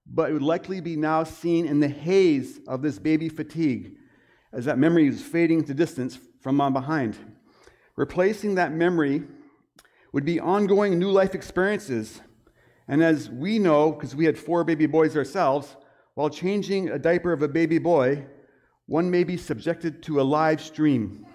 but 0.07 0.31
it 0.31 0.33
would 0.33 0.43
likely 0.43 0.81
be 0.81 0.97
now 0.97 1.25
seen 1.25 1.67
in 1.67 1.81
the 1.81 1.89
haze 1.89 2.61
of 2.69 2.83
this 2.83 2.99
baby 2.99 3.29
fatigue 3.29 3.97
as 4.53 4.65
that 4.67 4.79
memory 4.79 5.09
is 5.09 5.23
fading 5.23 5.61
into 5.61 5.75
distance 5.75 6.19
from 6.41 6.61
on 6.61 6.73
behind. 6.73 7.17
Replacing 7.97 8.55
that 8.55 8.73
memory 8.73 9.23
would 10.13 10.25
be 10.25 10.41
ongoing 10.41 10.99
new 10.99 11.11
life 11.11 11.35
experiences. 11.35 12.21
And 12.89 13.03
as 13.03 13.31
we 13.31 13.59
know, 13.59 13.93
because 13.93 14.15
we 14.15 14.25
had 14.25 14.39
four 14.39 14.65
baby 14.65 14.87
boys 14.87 15.17
ourselves, 15.17 15.77
while 16.15 16.31
changing 16.31 16.91
a 16.91 16.99
diaper 16.99 17.33
of 17.33 17.43
a 17.43 17.49
baby 17.49 17.79
boy, 17.79 18.25
one 18.87 19.11
may 19.11 19.25
be 19.25 19.37
subjected 19.37 20.03
to 20.05 20.21
a 20.21 20.23
live 20.23 20.61
stream 20.61 21.27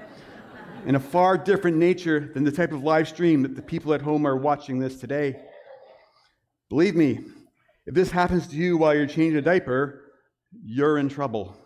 in 0.86 0.94
a 0.94 1.00
far 1.00 1.38
different 1.38 1.76
nature 1.76 2.30
than 2.34 2.42
the 2.44 2.50
type 2.50 2.72
of 2.72 2.82
live 2.82 3.08
stream 3.08 3.42
that 3.42 3.54
the 3.54 3.62
people 3.62 3.94
at 3.94 4.02
home 4.02 4.26
are 4.26 4.36
watching 4.36 4.78
this 4.78 4.98
today. 4.98 5.40
Believe 6.68 6.96
me, 6.96 7.20
if 7.86 7.94
this 7.94 8.10
happens 8.10 8.46
to 8.48 8.56
you 8.56 8.76
while 8.76 8.94
you're 8.94 9.06
changing 9.06 9.36
a 9.36 9.42
diaper, 9.42 10.12
you're 10.64 10.98
in 10.98 11.08
trouble. 11.08 11.56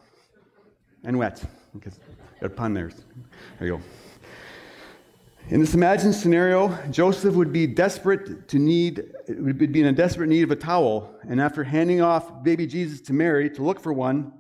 And 1.05 1.19
wet. 1.19 1.43
Because 1.73 1.99
pun 2.57 2.75
there. 2.75 2.91
There 3.59 3.69
you 3.69 3.77
go. 3.77 3.83
In 5.49 5.61
this 5.61 5.75
imagined 5.75 6.15
scenario, 6.15 6.77
Joseph 6.91 7.35
would 7.35 7.53
be 7.53 7.67
desperate 7.67 8.49
to 8.49 8.59
need, 8.59 9.13
would 9.29 9.59
be 9.59 9.81
in 9.81 9.87
a 9.87 9.93
desperate 9.93 10.29
need 10.29 10.43
of 10.43 10.51
a 10.51 10.57
towel. 10.57 11.15
And 11.29 11.41
after 11.41 11.63
handing 11.63 12.01
off 12.01 12.43
baby 12.43 12.67
Jesus 12.67 13.01
to 13.03 13.13
Mary 13.13 13.49
to 13.51 13.63
look 13.63 13.81
for 13.81 13.93
one, 13.93 14.33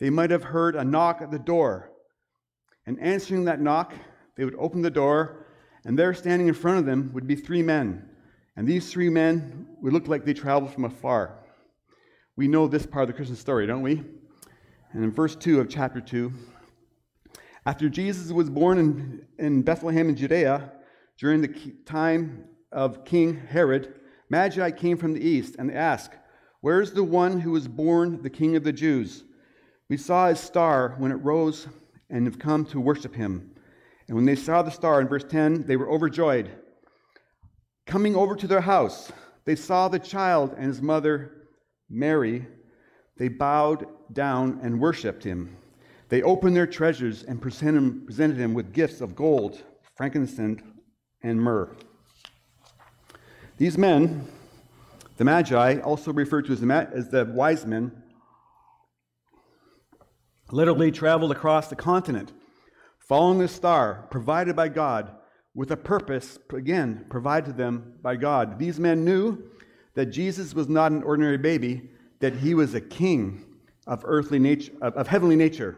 they 0.00 0.10
might 0.10 0.30
have 0.30 0.44
heard 0.44 0.74
a 0.74 0.84
knock 0.84 1.20
at 1.20 1.30
the 1.30 1.38
door. 1.38 1.90
And 2.86 2.98
answering 3.00 3.44
that 3.44 3.60
knock, 3.60 3.92
they 4.36 4.44
would 4.44 4.56
open 4.58 4.82
the 4.82 4.90
door, 4.90 5.46
and 5.84 5.98
there 5.98 6.14
standing 6.14 6.48
in 6.48 6.54
front 6.54 6.78
of 6.78 6.86
them 6.86 7.10
would 7.12 7.26
be 7.26 7.36
three 7.36 7.62
men 7.62 8.08
and 8.58 8.66
these 8.66 8.90
three 8.90 9.08
men 9.08 9.68
would 9.80 9.92
look 9.92 10.08
like 10.08 10.24
they 10.24 10.34
traveled 10.34 10.74
from 10.74 10.84
afar. 10.84 11.32
We 12.34 12.48
know 12.48 12.66
this 12.66 12.84
part 12.84 13.04
of 13.04 13.06
the 13.06 13.12
Christian 13.12 13.36
story, 13.36 13.68
don't 13.68 13.82
we? 13.82 14.02
And 14.92 15.04
in 15.04 15.12
verse 15.12 15.36
2 15.36 15.60
of 15.60 15.68
chapter 15.68 16.00
2, 16.00 16.32
after 17.68 17.90
Jesus 17.90 18.32
was 18.32 18.48
born 18.48 18.78
in, 18.78 19.26
in 19.38 19.60
Bethlehem 19.60 20.08
in 20.08 20.16
Judea, 20.16 20.72
during 21.18 21.42
the 21.42 21.48
time 21.84 22.46
of 22.72 23.04
King 23.04 23.36
Herod, 23.36 23.92
Magi 24.30 24.70
came 24.70 24.96
from 24.96 25.12
the 25.12 25.20
east 25.20 25.56
and 25.58 25.70
asked, 25.70 26.14
Where's 26.62 26.92
the 26.92 27.04
one 27.04 27.40
who 27.40 27.50
was 27.50 27.68
born 27.68 28.22
the 28.22 28.30
King 28.30 28.56
of 28.56 28.64
the 28.64 28.72
Jews? 28.72 29.22
We 29.90 29.98
saw 29.98 30.28
his 30.28 30.40
star 30.40 30.94
when 30.96 31.12
it 31.12 31.16
rose 31.16 31.68
and 32.08 32.24
have 32.24 32.38
come 32.38 32.64
to 32.64 32.80
worship 32.80 33.14
him. 33.14 33.50
And 34.06 34.16
when 34.16 34.24
they 34.24 34.36
saw 34.36 34.62
the 34.62 34.70
star 34.70 35.02
in 35.02 35.06
verse 35.06 35.24
10, 35.24 35.66
they 35.66 35.76
were 35.76 35.90
overjoyed. 35.90 36.50
Coming 37.86 38.16
over 38.16 38.34
to 38.34 38.46
their 38.46 38.62
house, 38.62 39.12
they 39.44 39.56
saw 39.56 39.88
the 39.88 39.98
child 39.98 40.54
and 40.56 40.68
his 40.68 40.80
mother, 40.80 41.48
Mary. 41.90 42.46
They 43.18 43.28
bowed 43.28 43.84
down 44.10 44.60
and 44.62 44.80
worshiped 44.80 45.22
him. 45.22 45.58
They 46.08 46.22
opened 46.22 46.56
their 46.56 46.66
treasures 46.66 47.22
and 47.22 47.40
presented 47.40 48.38
him 48.38 48.54
with 48.54 48.72
gifts 48.72 49.00
of 49.00 49.14
gold, 49.14 49.62
frankincense, 49.94 50.62
and 51.22 51.40
myrrh. 51.40 51.76
These 53.58 53.76
men, 53.76 54.26
the 55.16 55.24
Magi, 55.24 55.80
also 55.80 56.12
referred 56.12 56.46
to 56.46 56.52
as 56.52 57.08
the, 57.10 57.30
wise 57.34 57.66
men, 57.66 58.02
literally 60.50 60.90
traveled 60.90 61.32
across 61.32 61.68
the 61.68 61.76
continent, 61.76 62.32
following 62.98 63.38
the 63.38 63.48
star 63.48 64.06
provided 64.10 64.56
by 64.56 64.68
God 64.68 65.10
with 65.54 65.70
a 65.72 65.76
purpose, 65.76 66.38
again, 66.54 67.04
provided 67.10 67.46
to 67.46 67.52
them 67.52 67.94
by 68.00 68.16
God. 68.16 68.58
These 68.58 68.78
men 68.78 69.04
knew 69.04 69.42
that 69.94 70.06
Jesus 70.06 70.54
was 70.54 70.68
not 70.68 70.92
an 70.92 71.02
ordinary 71.02 71.36
baby, 71.36 71.90
that 72.20 72.36
he 72.36 72.54
was 72.54 72.74
a 72.74 72.80
king 72.80 73.44
of 73.86 74.02
earthly 74.04 74.38
nature, 74.38 74.72
of 74.80 75.08
heavenly 75.08 75.36
nature. 75.36 75.76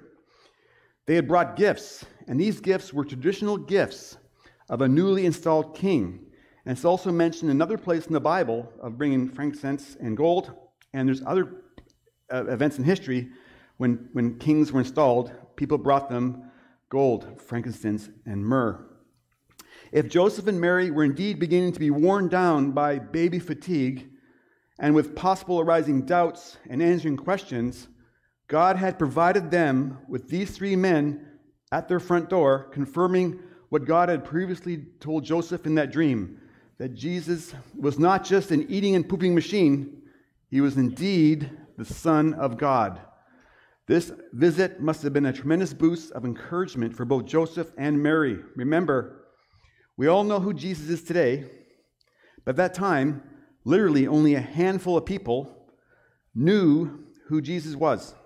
They 1.10 1.16
had 1.16 1.26
brought 1.26 1.56
gifts, 1.56 2.04
and 2.28 2.38
these 2.38 2.60
gifts 2.60 2.94
were 2.94 3.04
traditional 3.04 3.56
gifts 3.56 4.16
of 4.68 4.80
a 4.80 4.86
newly 4.86 5.26
installed 5.26 5.74
king. 5.74 6.20
And 6.64 6.76
it's 6.76 6.84
also 6.84 7.10
mentioned 7.10 7.50
another 7.50 7.76
place 7.76 8.06
in 8.06 8.12
the 8.12 8.20
Bible 8.20 8.72
of 8.80 8.96
bringing 8.96 9.28
frankincense 9.28 9.96
and 10.00 10.16
gold. 10.16 10.52
And 10.92 11.08
there's 11.08 11.24
other 11.26 11.64
uh, 12.32 12.46
events 12.46 12.78
in 12.78 12.84
history 12.84 13.28
when, 13.78 14.08
when 14.12 14.38
kings 14.38 14.70
were 14.70 14.78
installed, 14.78 15.32
people 15.56 15.78
brought 15.78 16.10
them 16.10 16.48
gold, 16.90 17.40
frankincense, 17.40 18.08
and 18.24 18.46
myrrh. 18.46 18.78
If 19.90 20.08
Joseph 20.08 20.46
and 20.46 20.60
Mary 20.60 20.92
were 20.92 21.02
indeed 21.02 21.40
beginning 21.40 21.72
to 21.72 21.80
be 21.80 21.90
worn 21.90 22.28
down 22.28 22.70
by 22.70 23.00
baby 23.00 23.40
fatigue, 23.40 24.08
and 24.78 24.94
with 24.94 25.16
possible 25.16 25.58
arising 25.58 26.06
doubts 26.06 26.56
and 26.68 26.80
answering 26.80 27.16
questions, 27.16 27.88
God 28.50 28.76
had 28.76 28.98
provided 28.98 29.52
them 29.52 29.98
with 30.08 30.28
these 30.28 30.50
three 30.50 30.74
men 30.74 31.24
at 31.70 31.86
their 31.86 32.00
front 32.00 32.28
door, 32.28 32.64
confirming 32.72 33.38
what 33.68 33.84
God 33.84 34.08
had 34.08 34.24
previously 34.24 34.86
told 34.98 35.24
Joseph 35.24 35.66
in 35.66 35.76
that 35.76 35.92
dream 35.92 36.40
that 36.78 36.96
Jesus 36.96 37.54
was 37.78 37.96
not 37.96 38.24
just 38.24 38.50
an 38.50 38.66
eating 38.68 38.96
and 38.96 39.08
pooping 39.08 39.36
machine, 39.36 40.02
he 40.48 40.60
was 40.60 40.76
indeed 40.76 41.48
the 41.78 41.84
Son 41.84 42.34
of 42.34 42.58
God. 42.58 43.00
This 43.86 44.10
visit 44.32 44.80
must 44.80 45.04
have 45.04 45.12
been 45.12 45.26
a 45.26 45.32
tremendous 45.32 45.72
boost 45.72 46.10
of 46.10 46.24
encouragement 46.24 46.96
for 46.96 47.04
both 47.04 47.26
Joseph 47.26 47.70
and 47.78 48.02
Mary. 48.02 48.40
Remember, 48.56 49.26
we 49.96 50.08
all 50.08 50.24
know 50.24 50.40
who 50.40 50.52
Jesus 50.52 50.88
is 50.88 51.04
today, 51.04 51.44
but 52.44 52.54
at 52.54 52.56
that 52.56 52.74
time, 52.74 53.22
literally 53.64 54.08
only 54.08 54.34
a 54.34 54.40
handful 54.40 54.96
of 54.96 55.06
people 55.06 55.68
knew 56.34 57.04
who 57.28 57.40
Jesus 57.40 57.76
was 57.76 58.16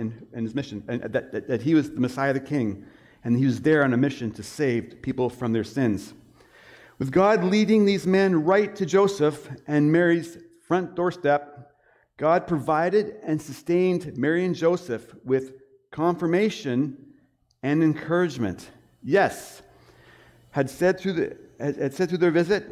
and, 0.00 0.26
and 0.32 0.44
his 0.44 0.54
mission, 0.54 0.82
and 0.88 1.02
that, 1.02 1.30
that, 1.30 1.46
that 1.46 1.62
he 1.62 1.74
was 1.74 1.90
the 1.90 2.00
Messiah, 2.00 2.32
the 2.32 2.40
King, 2.40 2.84
and 3.22 3.38
he 3.38 3.44
was 3.44 3.60
there 3.60 3.84
on 3.84 3.92
a 3.92 3.96
mission 3.96 4.32
to 4.32 4.42
save 4.42 5.02
people 5.02 5.30
from 5.30 5.52
their 5.52 5.64
sins. 5.64 6.14
With 6.98 7.12
God 7.12 7.44
leading 7.44 7.84
these 7.84 8.06
men 8.06 8.44
right 8.44 8.74
to 8.76 8.84
Joseph 8.84 9.48
and 9.66 9.90
Mary's 9.90 10.36
front 10.66 10.94
doorstep, 10.94 11.72
God 12.18 12.46
provided 12.46 13.16
and 13.22 13.40
sustained 13.40 14.18
Mary 14.18 14.44
and 14.44 14.54
Joseph 14.54 15.14
with 15.24 15.54
confirmation 15.90 16.96
and 17.62 17.82
encouragement. 17.82 18.68
Yes, 19.02 19.62
had 20.50 20.68
said 20.68 21.00
through, 21.00 21.12
the, 21.14 21.36
had 21.58 21.94
said 21.94 22.10
through 22.10 22.18
their 22.18 22.30
visit, 22.30 22.66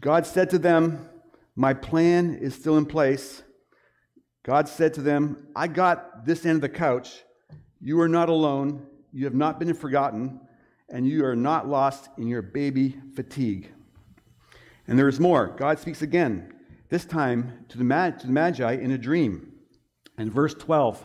God 0.00 0.26
said 0.26 0.50
to 0.50 0.58
them, 0.58 1.08
My 1.54 1.72
plan 1.72 2.34
is 2.34 2.56
still 2.56 2.76
in 2.76 2.86
place. 2.86 3.43
God 4.44 4.68
said 4.68 4.92
to 4.94 5.00
them, 5.00 5.48
I 5.56 5.66
got 5.66 6.26
this 6.26 6.44
end 6.44 6.56
of 6.56 6.60
the 6.60 6.68
couch. 6.68 7.24
You 7.80 8.00
are 8.00 8.08
not 8.08 8.28
alone. 8.28 8.86
You 9.10 9.24
have 9.24 9.34
not 9.34 9.58
been 9.58 9.72
forgotten, 9.72 10.38
and 10.90 11.08
you 11.08 11.24
are 11.24 11.36
not 11.36 11.66
lost 11.66 12.10
in 12.18 12.28
your 12.28 12.42
baby 12.42 12.96
fatigue. 13.14 13.72
And 14.86 14.98
there 14.98 15.08
is 15.08 15.18
more. 15.18 15.54
God 15.56 15.78
speaks 15.78 16.02
again, 16.02 16.52
this 16.90 17.06
time 17.06 17.64
to 17.70 17.78
the, 17.78 17.84
Mag- 17.84 18.18
to 18.18 18.26
the 18.26 18.32
Magi 18.32 18.72
in 18.72 18.90
a 18.90 18.98
dream. 18.98 19.52
And 20.18 20.30
verse 20.30 20.52
12 20.52 21.02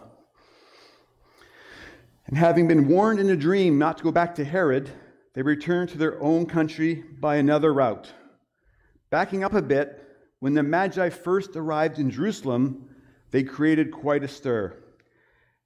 And 2.27 2.37
having 2.37 2.67
been 2.67 2.89
warned 2.89 3.19
in 3.19 3.29
a 3.29 3.37
dream 3.37 3.77
not 3.77 3.97
to 3.99 4.03
go 4.03 4.11
back 4.11 4.35
to 4.35 4.43
Herod, 4.43 4.89
they 5.33 5.43
returned 5.43 5.89
to 5.91 5.97
their 5.97 6.21
own 6.21 6.45
country 6.45 7.05
by 7.21 7.37
another 7.37 7.73
route. 7.73 8.11
Backing 9.11 9.45
up 9.45 9.53
a 9.53 9.61
bit, 9.61 10.03
when 10.39 10.55
the 10.55 10.63
Magi 10.63 11.09
first 11.09 11.55
arrived 11.55 11.99
in 11.99 12.11
Jerusalem, 12.11 12.88
they 13.31 13.43
created 13.43 13.91
quite 13.91 14.23
a 14.23 14.27
stir. 14.27 14.75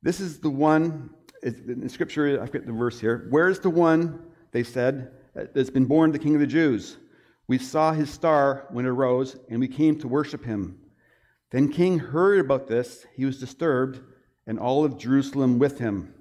This 0.02 0.20
is 0.20 0.40
the 0.40 0.50
one 0.50 1.10
in 1.44 1.90
Scripture, 1.90 2.42
I 2.42 2.46
forget 2.46 2.66
the 2.66 2.72
verse 2.72 3.00
here. 3.00 3.28
Where's 3.30 3.60
the 3.60 3.70
one, 3.70 4.20
they 4.52 4.64
said, 4.64 5.12
that's 5.34 5.70
been 5.70 5.86
born 5.86 6.12
the 6.12 6.20
King 6.20 6.36
of 6.36 6.42
the 6.42 6.48
Jews? 6.48 6.98
We 7.48 7.58
saw 7.58 7.92
his 7.92 8.10
star 8.10 8.68
when 8.72 8.86
it 8.86 8.90
rose, 8.90 9.36
and 9.50 9.60
we 9.60 9.68
came 9.68 10.00
to 10.00 10.08
worship 10.08 10.46
him. 10.46 10.80
Then 11.52 11.70
King 11.70 12.00
heard 12.00 12.40
about 12.40 12.68
this. 12.68 13.06
He 13.16 13.26
was 13.26 13.40
disturbed, 13.40 14.00
and 14.48 14.58
all 14.58 14.86
of 14.86 14.98
Jerusalem 14.98 15.60
with 15.60 15.80
him. 15.80 16.14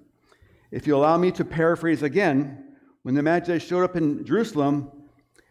If 0.73 0.87
you 0.87 0.97
allow 0.97 1.17
me 1.17 1.31
to 1.33 1.45
paraphrase 1.45 2.03
again, 2.03 2.65
when 3.03 3.15
the 3.15 3.23
Magi 3.23 3.59
showed 3.59 3.85
up 3.85 3.97
in 3.97 4.25
Jerusalem 4.25 4.91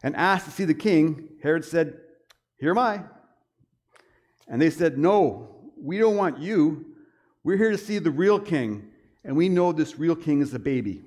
and 0.04 0.16
asked 0.16 0.46
to 0.46 0.52
see 0.52 0.66
the 0.66 0.74
king, 0.74 1.30
Herod 1.42 1.64
said, 1.64 1.98
Here 2.58 2.72
am 2.72 2.78
I. 2.78 3.04
And 4.48 4.62
they 4.62 4.70
said, 4.70 4.98
No, 4.98 5.61
we 5.82 5.98
don't 5.98 6.16
want 6.16 6.40
you. 6.40 6.86
We're 7.44 7.58
here 7.58 7.72
to 7.72 7.78
see 7.78 7.98
the 7.98 8.12
real 8.12 8.40
king 8.40 8.92
and 9.24 9.36
we 9.36 9.50
know 9.50 9.72
this 9.72 10.00
real 10.00 10.16
king 10.16 10.42
is 10.42 10.54
a 10.54 10.60
baby. 10.60 11.02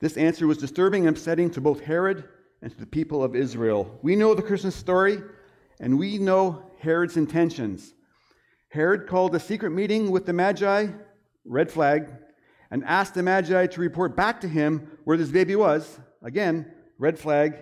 This 0.00 0.16
answer 0.16 0.46
was 0.46 0.58
disturbing 0.58 1.06
and 1.06 1.16
upsetting 1.16 1.50
to 1.50 1.60
both 1.60 1.80
Herod 1.80 2.24
and 2.62 2.70
to 2.70 2.78
the 2.78 2.86
people 2.86 3.24
of 3.24 3.34
Israel. 3.34 3.98
We 4.02 4.16
know 4.16 4.34
the 4.34 4.42
Christmas 4.42 4.74
story, 4.74 5.18
and 5.78 5.98
we 5.98 6.18
know 6.18 6.70
Herod's 6.78 7.16
intentions. 7.16 7.94
Herod 8.68 9.06
called 9.06 9.34
a 9.34 9.40
secret 9.40 9.70
meeting 9.70 10.10
with 10.10 10.26
the 10.26 10.32
Magi, 10.32 10.88
red 11.44 11.70
flag, 11.70 12.12
and 12.70 12.84
asked 12.84 13.14
the 13.14 13.22
Magi 13.22 13.66
to 13.66 13.80
report 13.80 14.14
back 14.14 14.40
to 14.42 14.48
him 14.48 14.98
where 15.04 15.16
this 15.16 15.30
baby 15.30 15.56
was. 15.56 15.98
Again, 16.22 16.70
red 16.98 17.18
flag. 17.18 17.56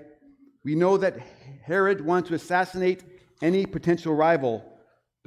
We 0.64 0.74
know 0.74 0.96
that 0.98 1.18
Herod 1.62 2.04
wanted 2.04 2.28
to 2.28 2.34
assassinate 2.34 3.04
any 3.40 3.66
potential 3.66 4.14
rival, 4.14 4.64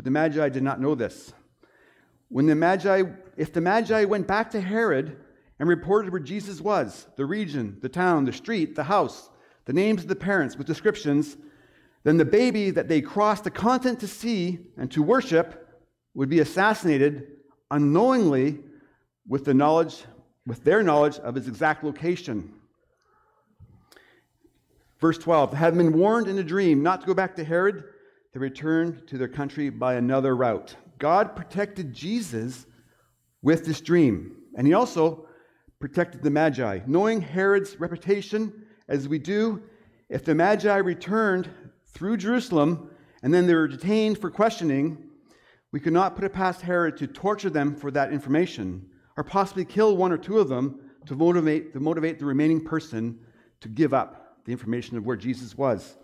but 0.02 0.06
the 0.06 0.10
Magi 0.10 0.50
did 0.50 0.64
not 0.64 0.82
know 0.82 0.96
this. 0.96 1.32
When 2.30 2.48
the 2.48 2.56
Magi, 2.56 3.04
if 3.38 3.54
the 3.54 3.62
Magi 3.62 4.04
went 4.06 4.26
back 4.26 4.50
to 4.50 4.60
Herod 4.60 5.16
and 5.60 5.70
reported 5.70 6.12
where 6.12 6.20
Jesus 6.20 6.60
was, 6.60 7.06
the 7.18 7.26
region, 7.28 7.78
the 7.84 7.88
town, 7.88 8.26
the 8.26 8.34
street, 8.34 8.76
the 8.76 8.86
house, 8.86 9.30
the 9.66 9.74
names 9.74 10.02
of 10.02 10.08
the 10.08 10.16
parents 10.16 10.58
with 10.58 10.66
descriptions, 10.66 11.38
then 12.04 12.18
the 12.18 12.26
baby 12.26 12.72
that 12.72 12.88
they 12.88 13.00
crossed 13.00 13.44
the 13.44 13.52
continent 13.52 14.00
to 14.00 14.08
see 14.08 14.58
and 14.76 14.90
to 14.90 15.04
worship 15.04 15.70
would 16.16 16.30
be 16.30 16.40
assassinated 16.40 17.28
unknowingly 17.70 18.58
with 19.28 19.46
the 19.46 19.54
knowledge 19.54 20.04
with 20.48 20.64
their 20.64 20.82
knowledge 20.82 21.20
of 21.20 21.36
his 21.36 21.48
exact 21.48 21.84
location. 21.84 22.56
Verse 25.00 25.20
12, 25.20 25.54
having 25.54 25.78
been 25.78 26.00
warned 26.00 26.28
in 26.28 26.40
a 26.40 26.44
dream 26.44 26.82
not 26.82 27.02
to 27.02 27.06
go 27.06 27.14
back 27.14 27.36
to 27.36 27.44
Herod, 27.44 27.84
they 28.34 28.40
returned 28.40 29.08
to 29.08 29.18
their 29.18 29.28
country 29.28 29.70
by 29.70 29.96
another 29.96 30.36
route. 30.36 30.76
God 31.00 31.36
protected 31.36 31.94
Jesus 31.94 32.66
with 33.42 33.66
this 33.66 33.82
dream. 33.82 34.36
And 34.56 34.68
he 34.68 34.74
also 34.74 35.28
protected 35.80 36.22
the 36.22 36.30
Magi. 36.30 36.80
Knowing 36.86 37.22
Herod's 37.22 37.80
reputation, 37.80 38.66
as 38.88 39.08
we 39.08 39.20
do, 39.20 39.64
if 40.10 40.24
the 40.24 40.36
Magi 40.36 40.78
returned 40.78 41.50
through 41.88 42.18
Jerusalem 42.18 42.90
and 43.24 43.34
then 43.34 43.48
they 43.48 43.54
were 43.54 43.68
detained 43.68 44.18
for 44.18 44.30
questioning, 44.30 45.10
we 45.72 45.80
could 45.80 45.94
not 45.94 46.16
put 46.16 46.26
it 46.26 46.34
past 46.34 46.62
Herod 46.62 46.98
to 46.98 47.08
torture 47.08 47.50
them 47.50 47.76
for 47.76 47.92
that 47.92 48.12
information, 48.12 48.86
or 49.18 49.24
possibly 49.24 49.64
kill 49.64 49.96
one 49.96 50.12
or 50.12 50.18
two 50.18 50.40
of 50.40 50.50
them 50.50 50.80
to 51.06 51.16
motivate, 51.16 51.74
to 51.74 51.80
motivate 51.80 52.20
the 52.20 52.26
remaining 52.26 52.64
person 52.64 53.20
to 53.62 53.70
give 53.70 53.94
up 53.94 54.44
the 54.46 54.52
information 54.52 54.98
of 54.98 55.06
where 55.06 55.16
Jesus 55.16 55.58
was. 55.58 55.98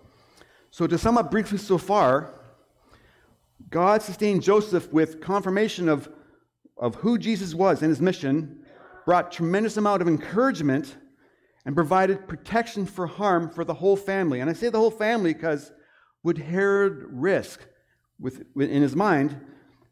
So, 0.72 0.88
to 0.88 0.98
sum 0.98 1.18
up 1.18 1.32
briefly 1.32 1.58
so 1.58 1.78
far, 1.78 2.34
God 3.70 4.02
sustained 4.02 4.44
Joseph 4.44 4.92
with 4.92 5.22
confirmation 5.22 5.90
of, 5.90 6.10
of 6.78 6.96
who 6.96 7.18
Jesus 7.18 7.54
was 7.54 7.82
and 7.82 7.90
his 7.90 8.02
mission, 8.02 8.66
brought 9.06 9.32
tremendous 9.32 9.78
amount 9.78 10.02
of 10.02 10.08
encouragement, 10.08 10.98
and 11.66 11.76
provided 11.76 12.28
protection 12.28 12.86
for 12.86 13.08
harm 13.08 13.50
for 13.50 13.66
the 13.66 13.74
whole 13.74 13.98
family. 13.98 14.40
And 14.40 14.50
I 14.50 14.54
say 14.54 14.70
the 14.70 14.78
whole 14.78 14.92
family 14.92 15.34
because 15.34 15.72
would 16.24 16.38
Herod 16.38 17.06
risk 17.10 17.62
with, 18.20 18.46
in 18.56 18.82
his 18.82 18.96
mind 18.96 19.40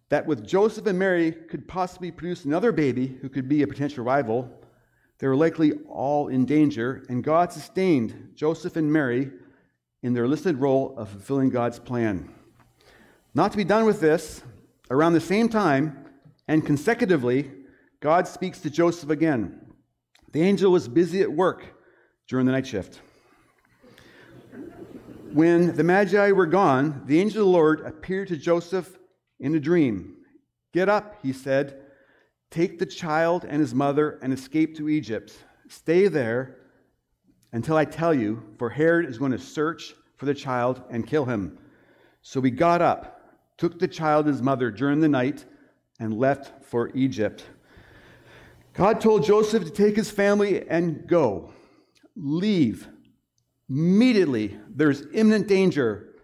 that 0.10 0.26
with 0.26 0.46
Joseph 0.46 0.86
and 0.86 0.98
Mary 0.98 1.32
could 1.32 1.68
possibly 1.68 2.12
produce 2.12 2.46
another 2.46 2.72
baby 2.72 3.18
who 3.22 3.30
could 3.30 3.50
be 3.50 3.62
a 3.62 3.68
potential 3.68 4.04
rival? 4.04 4.50
They 5.20 5.28
were 5.28 5.36
likely 5.36 5.74
all 5.90 6.28
in 6.28 6.46
danger, 6.46 7.06
and 7.10 7.24
God 7.24 7.52
sustained 7.52 8.32
Joseph 8.36 8.76
and 8.76 8.92
Mary 8.92 9.32
in 10.06 10.14
their 10.14 10.28
listed 10.28 10.58
role 10.58 10.94
of 11.00 11.10
fulfilling 11.10 11.50
God's 11.50 11.80
plan. 11.80 12.30
Not 13.34 13.50
to 13.50 13.58
be 13.58 13.64
done 13.64 13.86
with 13.86 14.00
this, 14.00 14.44
around 14.92 15.14
the 15.14 15.20
same 15.20 15.50
time 15.50 16.06
and 16.48 16.64
consecutively, 16.64 17.52
God 18.02 18.28
speaks 18.28 18.60
to 18.60 18.70
Joseph 18.70 19.10
again. 19.10 19.60
The 20.32 20.44
angel 20.44 20.72
was 20.72 20.88
busy 20.88 21.22
at 21.22 21.32
work 21.32 21.66
during 22.28 22.46
the 22.46 22.52
night 22.52 22.68
shift. 22.68 23.02
When 25.34 25.76
the 25.76 25.84
Magi 25.84 26.32
were 26.34 26.46
gone, 26.46 27.02
the 27.08 27.20
angel 27.20 27.42
of 27.42 27.48
the 27.48 27.52
Lord 27.52 27.82
appeared 27.82 28.28
to 28.28 28.38
Joseph 28.38 29.00
in 29.40 29.56
a 29.56 29.60
dream. 29.60 30.18
Get 30.72 30.88
up, 30.88 31.16
he 31.24 31.34
said, 31.34 31.82
take 32.52 32.78
the 32.78 32.86
child 32.86 33.44
and 33.44 33.60
his 33.60 33.74
mother 33.74 34.20
and 34.22 34.32
escape 34.32 34.78
to 34.78 34.88
Egypt. 34.88 35.36
Stay 35.68 36.08
there 36.08 36.58
until 37.56 37.76
I 37.76 37.86
tell 37.86 38.14
you, 38.14 38.44
for 38.60 38.70
Herod 38.70 39.10
is 39.10 39.18
going 39.18 39.32
to 39.32 39.40
search 39.40 39.96
for 40.18 40.28
the 40.28 40.36
child 40.36 40.84
and 40.92 41.08
kill 41.08 41.26
him. 41.26 41.58
So 42.22 42.40
he 42.42 42.52
got 42.52 42.84
up 42.84 43.16
took 43.58 43.80
the 43.80 43.88
child 43.88 44.26
and 44.26 44.34
his 44.34 44.42
mother 44.42 44.72
during 44.72 45.00
the 45.00 45.10
night, 45.10 45.46
and 46.00 46.14
left 46.14 46.66
for 46.66 46.92
Egypt. 46.94 47.46
God 48.74 49.00
told 49.00 49.24
Joseph 49.24 49.64
to 49.64 49.70
take 49.70 49.96
his 49.96 50.12
family 50.12 50.68
and 50.68 51.08
go. 51.08 51.54
Leave. 52.18 52.88
Immediately, 53.70 54.60
there's 54.70 55.04
imminent 55.14 55.48
danger. 55.48 56.16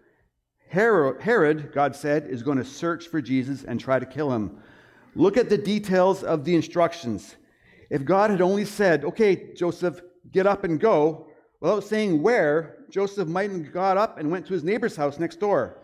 Herod, 0.67 1.71
God 1.73 1.95
said, 1.95 2.27
is 2.27 2.43
going 2.43 2.57
to 2.57 2.65
search 2.65 3.07
for 3.07 3.21
Jesus 3.21 3.63
and 3.63 3.79
try 3.79 3.99
to 3.99 4.05
kill 4.05 4.31
him. 4.31 4.59
Look 5.15 5.37
at 5.37 5.49
the 5.49 5.57
details 5.57 6.23
of 6.23 6.43
the 6.43 6.55
instructions. 6.55 7.35
If 7.89 8.05
God 8.05 8.29
had 8.29 8.41
only 8.41 8.65
said, 8.65 9.03
okay, 9.03 9.53
Joseph, 9.53 10.01
get 10.31 10.45
up 10.45 10.63
and 10.63 10.79
go, 10.79 11.27
Without 11.61 11.83
saying 11.83 12.23
where, 12.23 12.77
Joseph 12.89 13.27
might 13.27 13.51
have 13.51 13.71
got 13.71 13.95
up 13.95 14.17
and 14.17 14.31
went 14.31 14.47
to 14.47 14.53
his 14.53 14.63
neighbor's 14.63 14.95
house 14.95 15.19
next 15.19 15.39
door, 15.39 15.77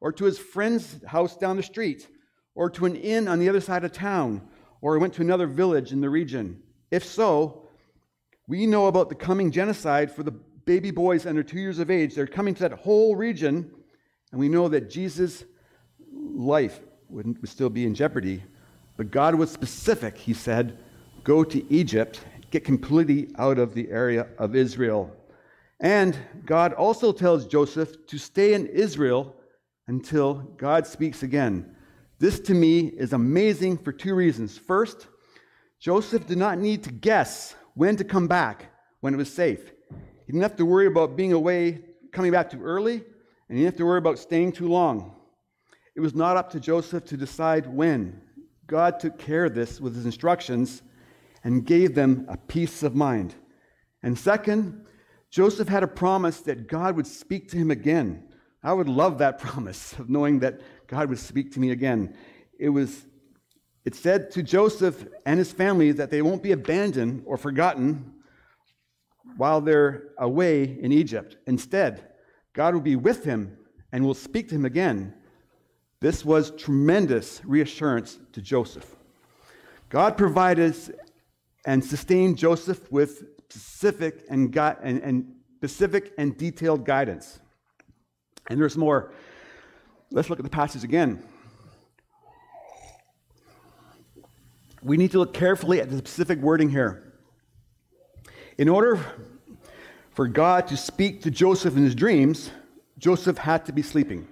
or 0.00 0.12
to 0.12 0.24
his 0.24 0.38
friend's 0.38 1.02
house 1.06 1.36
down 1.36 1.56
the 1.56 1.62
street, 1.62 2.08
or 2.56 2.68
to 2.68 2.84
an 2.84 2.96
inn 2.96 3.28
on 3.28 3.38
the 3.38 3.48
other 3.48 3.60
side 3.60 3.84
of 3.84 3.92
town, 3.92 4.42
or 4.80 4.98
went 4.98 5.14
to 5.14 5.22
another 5.22 5.46
village 5.46 5.92
in 5.92 6.00
the 6.00 6.10
region. 6.10 6.60
If 6.90 7.04
so, 7.04 7.68
we 8.48 8.66
know 8.66 8.88
about 8.88 9.08
the 9.08 9.14
coming 9.14 9.52
genocide 9.52 10.10
for 10.10 10.24
the 10.24 10.32
baby 10.32 10.90
boys 10.90 11.26
under 11.26 11.44
two 11.44 11.60
years 11.60 11.78
of 11.78 11.92
age. 11.92 12.14
They're 12.14 12.26
coming 12.26 12.54
to 12.54 12.68
that 12.68 12.72
whole 12.72 13.14
region, 13.14 13.70
and 14.32 14.40
we 14.40 14.48
know 14.48 14.68
that 14.68 14.90
Jesus' 14.90 15.44
life 16.12 16.80
would, 17.08 17.40
would 17.40 17.48
still 17.48 17.70
be 17.70 17.86
in 17.86 17.94
jeopardy. 17.94 18.42
But 18.96 19.12
God 19.12 19.36
was 19.36 19.52
specific. 19.52 20.18
He 20.18 20.34
said, 20.34 20.76
Go 21.22 21.44
to 21.44 21.72
Egypt, 21.72 22.20
get 22.50 22.64
completely 22.64 23.28
out 23.38 23.58
of 23.58 23.74
the 23.74 23.90
area 23.90 24.26
of 24.38 24.54
Israel. 24.54 25.14
And 25.80 26.16
God 26.44 26.72
also 26.74 27.12
tells 27.12 27.46
Joseph 27.46 28.06
to 28.06 28.18
stay 28.18 28.54
in 28.54 28.66
Israel 28.66 29.34
until 29.86 30.34
God 30.56 30.86
speaks 30.86 31.22
again. 31.22 31.74
This 32.18 32.38
to 32.40 32.54
me 32.54 32.80
is 32.80 33.12
amazing 33.12 33.78
for 33.78 33.92
two 33.92 34.14
reasons. 34.14 34.58
First, 34.58 35.06
Joseph 35.78 36.26
did 36.26 36.36
not 36.36 36.58
need 36.58 36.84
to 36.84 36.92
guess 36.92 37.54
when 37.74 37.96
to 37.96 38.04
come 38.04 38.28
back 38.28 38.66
when 39.00 39.14
it 39.14 39.16
was 39.16 39.32
safe. 39.32 39.72
He 40.26 40.32
didn't 40.32 40.42
have 40.42 40.56
to 40.56 40.66
worry 40.66 40.86
about 40.86 41.16
being 41.16 41.32
away, 41.32 41.80
coming 42.12 42.30
back 42.30 42.50
too 42.50 42.62
early, 42.62 42.96
and 43.48 43.56
he 43.56 43.64
didn't 43.64 43.72
have 43.72 43.78
to 43.78 43.86
worry 43.86 43.98
about 43.98 44.18
staying 44.18 44.52
too 44.52 44.68
long. 44.68 45.16
It 45.96 46.00
was 46.00 46.14
not 46.14 46.36
up 46.36 46.50
to 46.50 46.60
Joseph 46.60 47.06
to 47.06 47.16
decide 47.16 47.66
when. 47.66 48.20
God 48.66 49.00
took 49.00 49.18
care 49.18 49.46
of 49.46 49.54
this 49.54 49.80
with 49.80 49.96
his 49.96 50.04
instructions 50.04 50.82
and 51.44 51.64
gave 51.64 51.94
them 51.94 52.26
a 52.28 52.36
peace 52.36 52.82
of 52.82 52.94
mind. 52.94 53.34
And 54.02 54.18
second, 54.18 54.84
Joseph 55.30 55.68
had 55.68 55.82
a 55.82 55.88
promise 55.88 56.40
that 56.42 56.66
God 56.66 56.96
would 56.96 57.06
speak 57.06 57.50
to 57.50 57.56
him 57.56 57.70
again. 57.70 58.24
I 58.62 58.72
would 58.72 58.88
love 58.88 59.18
that 59.18 59.38
promise 59.40 59.92
of 59.98 60.10
knowing 60.10 60.40
that 60.40 60.60
God 60.86 61.08
would 61.08 61.18
speak 61.18 61.52
to 61.52 61.60
me 61.60 61.70
again. 61.70 62.14
It 62.58 62.68
was 62.68 63.06
it 63.84 63.94
said 63.94 64.30
to 64.32 64.42
Joseph 64.42 65.06
and 65.24 65.38
his 65.38 65.52
family 65.52 65.92
that 65.92 66.10
they 66.10 66.20
won't 66.20 66.42
be 66.42 66.52
abandoned 66.52 67.22
or 67.24 67.38
forgotten 67.38 68.12
while 69.36 69.62
they're 69.62 70.08
away 70.18 70.78
in 70.80 70.92
Egypt. 70.92 71.38
Instead, 71.46 72.06
God 72.52 72.74
will 72.74 72.82
be 72.82 72.96
with 72.96 73.24
him 73.24 73.56
and 73.90 74.04
will 74.04 74.14
speak 74.14 74.48
to 74.50 74.54
him 74.54 74.66
again. 74.66 75.14
This 76.00 76.24
was 76.24 76.50
tremendous 76.52 77.42
reassurance 77.44 78.18
to 78.32 78.42
Joseph. 78.42 78.96
God 79.88 80.16
provided 80.16 80.76
and 81.64 81.84
sustained 81.84 82.38
Joseph 82.38 82.90
with 82.90 83.24
specific 83.50 84.24
and, 84.30 84.56
and, 84.56 85.02
and 85.02 85.34
specific 85.56 86.12
and 86.16 86.36
detailed 86.36 86.84
guidance. 86.84 87.38
And 88.48 88.60
there's 88.60 88.76
more. 88.76 89.12
Let's 90.10 90.30
look 90.30 90.38
at 90.38 90.44
the 90.44 90.50
passage 90.50 90.84
again. 90.84 91.22
We 94.82 94.96
need 94.96 95.10
to 95.12 95.18
look 95.18 95.34
carefully 95.34 95.80
at 95.80 95.90
the 95.90 95.98
specific 95.98 96.38
wording 96.38 96.70
here. 96.70 97.12
In 98.56 98.68
order 98.68 98.98
for 100.12 100.26
God 100.26 100.66
to 100.68 100.76
speak 100.76 101.22
to 101.22 101.30
Joseph 101.30 101.76
in 101.76 101.84
his 101.84 101.94
dreams, 101.94 102.50
Joseph 102.98 103.38
had 103.38 103.66
to 103.66 103.72
be 103.72 103.82
sleeping. 103.82 104.26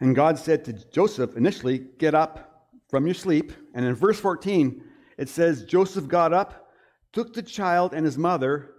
And 0.00 0.14
God 0.14 0.38
said 0.38 0.64
to 0.64 0.72
Joseph 0.72 1.36
initially, 1.36 1.78
Get 1.98 2.14
up 2.14 2.68
from 2.88 3.06
your 3.06 3.14
sleep. 3.14 3.52
And 3.74 3.84
in 3.84 3.94
verse 3.94 4.18
14, 4.18 4.82
it 5.20 5.28
says, 5.28 5.64
Joseph 5.64 6.08
got 6.08 6.32
up, 6.32 6.72
took 7.12 7.34
the 7.34 7.42
child 7.42 7.92
and 7.92 8.06
his 8.06 8.16
mother 8.16 8.70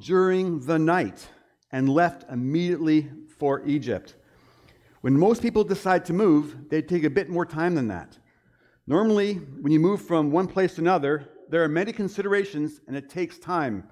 during 0.00 0.58
the 0.58 0.76
night, 0.76 1.28
and 1.70 1.88
left 1.88 2.28
immediately 2.28 3.08
for 3.38 3.64
Egypt. 3.64 4.16
When 5.02 5.16
most 5.16 5.40
people 5.40 5.62
decide 5.62 6.04
to 6.06 6.12
move, 6.12 6.68
they 6.68 6.82
take 6.82 7.04
a 7.04 7.10
bit 7.10 7.28
more 7.28 7.46
time 7.46 7.76
than 7.76 7.86
that. 7.88 8.18
Normally, 8.88 9.34
when 9.34 9.70
you 9.70 9.78
move 9.78 10.02
from 10.02 10.32
one 10.32 10.48
place 10.48 10.74
to 10.74 10.80
another, 10.80 11.28
there 11.48 11.62
are 11.62 11.68
many 11.68 11.92
considerations 11.92 12.80
and 12.88 12.96
it 12.96 13.08
takes 13.08 13.38
time. 13.38 13.84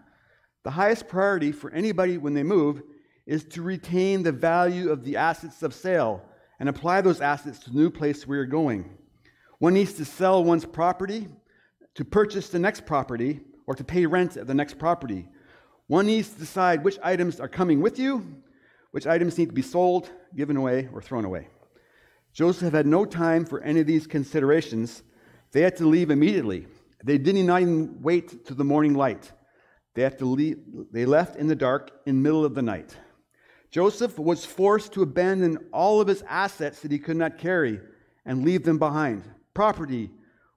The 0.64 0.72
highest 0.72 1.06
priority 1.06 1.52
for 1.52 1.70
anybody 1.70 2.18
when 2.18 2.34
they 2.34 2.42
move 2.42 2.82
is 3.26 3.44
to 3.44 3.62
retain 3.62 4.24
the 4.24 4.32
value 4.32 4.90
of 4.90 5.04
the 5.04 5.18
assets 5.18 5.62
of 5.62 5.72
sale 5.72 6.20
and 6.58 6.68
apply 6.68 7.00
those 7.02 7.20
assets 7.20 7.60
to 7.60 7.70
the 7.70 7.78
new 7.78 7.90
place 7.90 8.26
where 8.26 8.38
you're 8.38 8.46
going. 8.46 8.90
One 9.60 9.74
needs 9.74 9.92
to 9.94 10.04
sell 10.04 10.42
one's 10.42 10.64
property 10.64 11.28
to 11.96 12.04
purchase 12.04 12.48
the 12.48 12.58
next 12.58 12.86
property 12.86 13.40
or 13.66 13.74
to 13.74 13.84
pay 13.84 14.06
rent 14.06 14.36
at 14.36 14.46
the 14.46 14.54
next 14.54 14.78
property. 14.78 15.28
One 15.88 16.06
needs 16.06 16.30
to 16.30 16.38
decide 16.38 16.84
which 16.84 16.98
items 17.02 17.40
are 17.40 17.48
coming 17.48 17.80
with 17.80 17.98
you, 17.98 18.42
which 18.90 19.06
items 19.06 19.36
need 19.38 19.46
to 19.46 19.54
be 19.54 19.62
sold, 19.62 20.10
given 20.34 20.56
away, 20.56 20.88
or 20.92 21.02
thrown 21.02 21.24
away. 21.24 21.48
Joseph 22.32 22.72
had 22.72 22.86
no 22.86 23.04
time 23.04 23.44
for 23.44 23.62
any 23.62 23.80
of 23.80 23.86
these 23.86 24.06
considerations. 24.06 25.02
They 25.52 25.62
had 25.62 25.76
to 25.76 25.86
leave 25.86 26.10
immediately. 26.10 26.66
They 27.02 27.18
didn't 27.18 27.48
even 27.48 28.02
wait 28.02 28.46
to 28.46 28.54
the 28.54 28.64
morning 28.64 28.94
light. 28.94 29.32
They, 29.94 30.02
had 30.02 30.18
to 30.18 30.26
leave, 30.26 30.58
they 30.92 31.06
left 31.06 31.36
in 31.36 31.46
the 31.46 31.54
dark 31.54 31.90
in 32.04 32.16
the 32.16 32.22
middle 32.22 32.44
of 32.44 32.54
the 32.54 32.62
night. 32.62 32.94
Joseph 33.70 34.18
was 34.18 34.44
forced 34.44 34.92
to 34.92 35.02
abandon 35.02 35.58
all 35.72 36.00
of 36.00 36.08
his 36.08 36.22
assets 36.28 36.80
that 36.80 36.92
he 36.92 36.98
could 36.98 37.16
not 37.16 37.38
carry 37.38 37.80
and 38.26 38.44
leave 38.44 38.64
them 38.64 38.78
behind 38.78 39.24
property, 39.54 40.10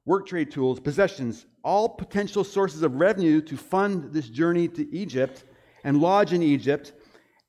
work 0.10 0.26
trade 0.26 0.50
tools, 0.50 0.80
possessions, 0.80 1.46
all 1.64 1.88
potential 1.88 2.44
sources 2.44 2.82
of 2.82 2.96
revenue 2.96 3.40
to 3.40 3.56
fund 3.56 4.12
this 4.12 4.28
journey 4.28 4.68
to 4.68 4.92
Egypt 4.92 5.44
and 5.84 6.02
lodge 6.02 6.34
in 6.34 6.42
Egypt 6.42 6.94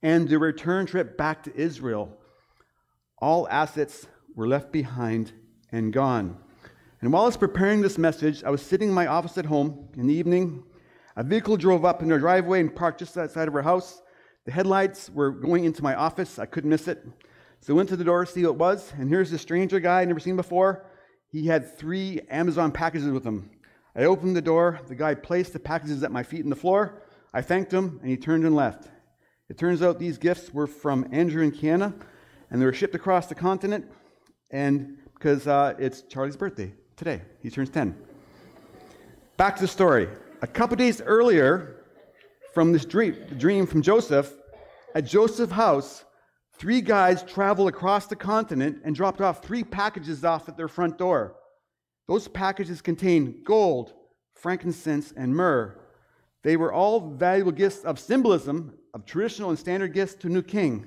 and 0.03 0.29
the 0.29 0.39
return 0.39 0.85
trip 0.85 1.17
back 1.17 1.43
to 1.43 1.57
Israel. 1.57 2.15
All 3.17 3.49
assets 3.49 4.07
were 4.35 4.47
left 4.47 4.73
behind 4.73 5.33
and 5.73 5.91
gone. 5.91 6.37
And 7.01 7.11
while 7.11 7.23
I 7.23 7.27
was 7.27 7.39
preparing 7.39 7.81
this 7.81 7.97
message, 7.97 8.45
I 8.45 8.51
was 8.51 8.61
sitting 8.61 8.91
in 8.91 8.95
my 8.95 9.07
office 9.07 9.39
at 9.39 9.47
home 9.47 9.89
in 9.97 10.07
the 10.07 10.13
evening. 10.13 10.63
A 11.17 11.25
vehicle 11.25 11.57
drove 11.57 11.87
up 11.87 12.03
in 12.03 12.13
our 12.13 12.19
driveway 12.19 12.61
and 12.61 12.77
parked 12.77 12.99
just 12.99 13.17
outside 13.17 13.49
of 13.49 13.55
our 13.55 13.63
house. 13.63 14.03
The 14.45 14.53
headlights 14.53 15.09
were 15.09 15.31
going 15.31 15.65
into 15.65 15.83
my 15.83 15.95
office. 15.95 16.39
I 16.39 16.45
couldn't 16.45 16.69
miss 16.69 16.89
it. 16.89 17.07
So 17.61 17.73
I 17.73 17.77
went 17.79 17.89
to 17.89 17.97
the 17.97 18.05
door 18.05 18.27
to 18.27 18.31
see 18.31 18.43
who 18.43 18.51
it 18.51 18.57
was. 18.57 18.93
And 18.99 19.09
here's 19.09 19.31
this 19.31 19.41
stranger 19.41 19.81
guy 19.81 20.03
I'd 20.03 20.09
never 20.09 20.21
seen 20.21 20.37
before. 20.37 20.90
He 21.31 21.47
had 21.47 21.77
three 21.77 22.21
Amazon 22.29 22.73
packages 22.73 23.09
with 23.09 23.25
him. 23.25 23.51
I 23.95 24.05
opened 24.05 24.37
the 24.37 24.43
door. 24.43 24.81
The 24.89 24.95
guy 24.95 25.15
placed 25.15 25.53
the 25.53 25.61
packages 25.61 26.03
at 26.03 26.11
my 26.11 26.23
feet 26.23 26.41
in 26.41 26.51
the 26.51 26.57
floor. 26.57 27.03
I 27.33 27.43
thanked 27.43 27.73
him, 27.73 27.99
and 28.03 28.11
he 28.11 28.17
turned 28.17 28.45
and 28.45 28.57
left. 28.57 28.89
It 29.49 29.59
turns 29.59 29.83
out 29.83 29.99
these 29.99 30.19
gifts 30.19 30.53
were 30.53 30.67
from 30.67 31.09
Andrew 31.13 31.43
and 31.43 31.53
Kiana, 31.53 31.93
and 32.51 32.61
they 32.61 32.67
were 32.67 32.73
shipped 32.73 32.95
across 32.95 33.27
the 33.27 33.35
continent. 33.35 33.87
And 34.51 34.99
because 35.15 35.47
uh, 35.47 35.75
it's 35.79 36.03
Charlie's 36.03 36.37
birthday 36.37 36.73
today, 36.97 37.23
he 37.43 37.51
turns 37.51 37.71
10. 37.71 37.97
Back 39.37 39.57
to 39.57 39.63
the 39.63 39.69
story. 39.69 40.09
A 40.43 40.47
couple 40.47 40.77
days 40.77 41.01
earlier, 41.01 41.77
from 42.53 42.73
this 42.73 42.85
dream, 42.85 43.17
dream 43.39 43.67
from 43.67 43.83
Joseph, 43.83 44.33
at 44.95 45.05
Joseph's 45.05 45.53
house, 45.53 46.05
three 46.61 46.83
guys 46.83 47.23
traveled 47.23 47.71
across 47.71 48.07
the 48.07 48.15
continent 48.15 48.83
and 48.85 48.95
dropped 48.95 49.23
off 49.23 49.43
three 49.43 49.65
packages 49.65 50.27
off 50.27 50.47
at 50.47 50.59
their 50.59 50.69
front 50.69 50.99
door. 50.99 51.35
Those 52.07 52.29
packages 52.29 52.83
contained 52.83 53.45
gold, 53.47 53.95
frankincense, 54.35 55.15
and 55.17 55.35
myrrh. 55.35 55.81
They 56.43 56.59
were 56.59 56.71
all 56.71 57.01
valuable 57.01 57.53
gifts 57.53 57.83
of 57.85 57.99
symbolism 57.99 58.75
of 58.93 59.07
traditional 59.07 59.49
and 59.49 59.59
standard 59.59 59.95
gifts 59.95 60.15
to 60.17 60.29
new 60.29 60.43
king, 60.43 60.87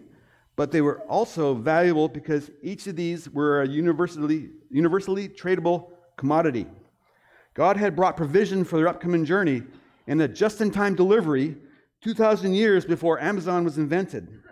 but 0.55 0.71
they 0.71 0.81
were 0.81 0.99
also 1.09 1.55
valuable 1.55 2.07
because 2.07 2.51
each 2.61 2.85
of 2.85 2.95
these 2.95 3.27
were 3.31 3.63
a 3.63 3.67
universally, 3.67 4.51
universally 4.69 5.27
tradable 5.27 5.87
commodity. 6.17 6.67
God 7.55 7.77
had 7.77 7.95
brought 7.95 8.15
provision 8.15 8.63
for 8.63 8.77
their 8.77 8.87
upcoming 8.87 9.25
journey 9.25 9.63
in 10.05 10.21
a 10.21 10.27
just 10.27 10.61
in 10.61 10.69
time 10.69 10.93
delivery 10.93 11.57
2,000 12.01 12.53
years 12.53 12.85
before 12.85 13.19
Amazon 13.19 13.63
was 13.63 13.79
invented. 13.79 14.42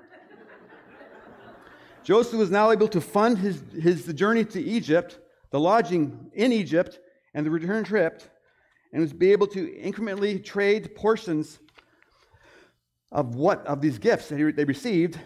Joseph 2.04 2.40
was 2.40 2.50
now 2.50 2.72
able 2.72 2.88
to 2.88 3.02
fund 3.02 3.38
his, 3.38 3.62
his 3.80 4.06
journey 4.14 4.44
to 4.46 4.62
Egypt, 4.62 5.20
the 5.52 5.60
lodging 5.60 6.32
in 6.34 6.52
Egypt, 6.52 7.00
and 7.34 7.46
the 7.46 7.52
return 7.52 7.84
trip, 7.84 8.24
and 8.92 9.02
was 9.02 9.14
be 9.14 9.32
able 9.32 9.48
to 9.48 9.68
incrementally 9.74 10.44
trade 10.44 10.96
portions 10.96 11.60
of 13.12 13.36
what 13.36 13.66
of 13.68 13.82
these 13.82 13.98
gifts 13.98 14.30
that 14.30 14.38
he, 14.38 14.52
they 14.52 14.64
received 14.64 15.20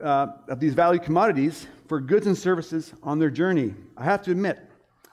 uh, 0.00 0.28
of 0.48 0.60
these 0.60 0.74
valued 0.74 1.02
commodities 1.02 1.66
for 1.86 2.00
goods 2.00 2.26
and 2.26 2.36
services 2.36 2.94
on 3.02 3.18
their 3.18 3.30
journey. 3.30 3.74
I 3.96 4.04
have 4.04 4.22
to 4.22 4.30
admit, 4.30 4.58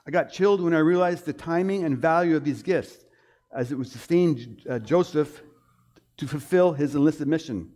I 0.06 0.10
got 0.10 0.32
chilled 0.32 0.60
when 0.60 0.74
I 0.74 0.78
realized 0.78 1.24
the 1.24 1.32
timing 1.32 1.84
and 1.84 1.98
value 1.98 2.36
of 2.36 2.44
these 2.44 2.62
gifts, 2.62 3.04
as 3.54 3.72
it 3.72 3.78
was 3.78 3.90
sustained 3.90 4.62
uh, 4.68 4.78
Joseph 4.78 5.42
to 6.16 6.26
fulfill 6.26 6.72
his 6.72 6.94
enlisted 6.94 7.28
mission. 7.28 7.70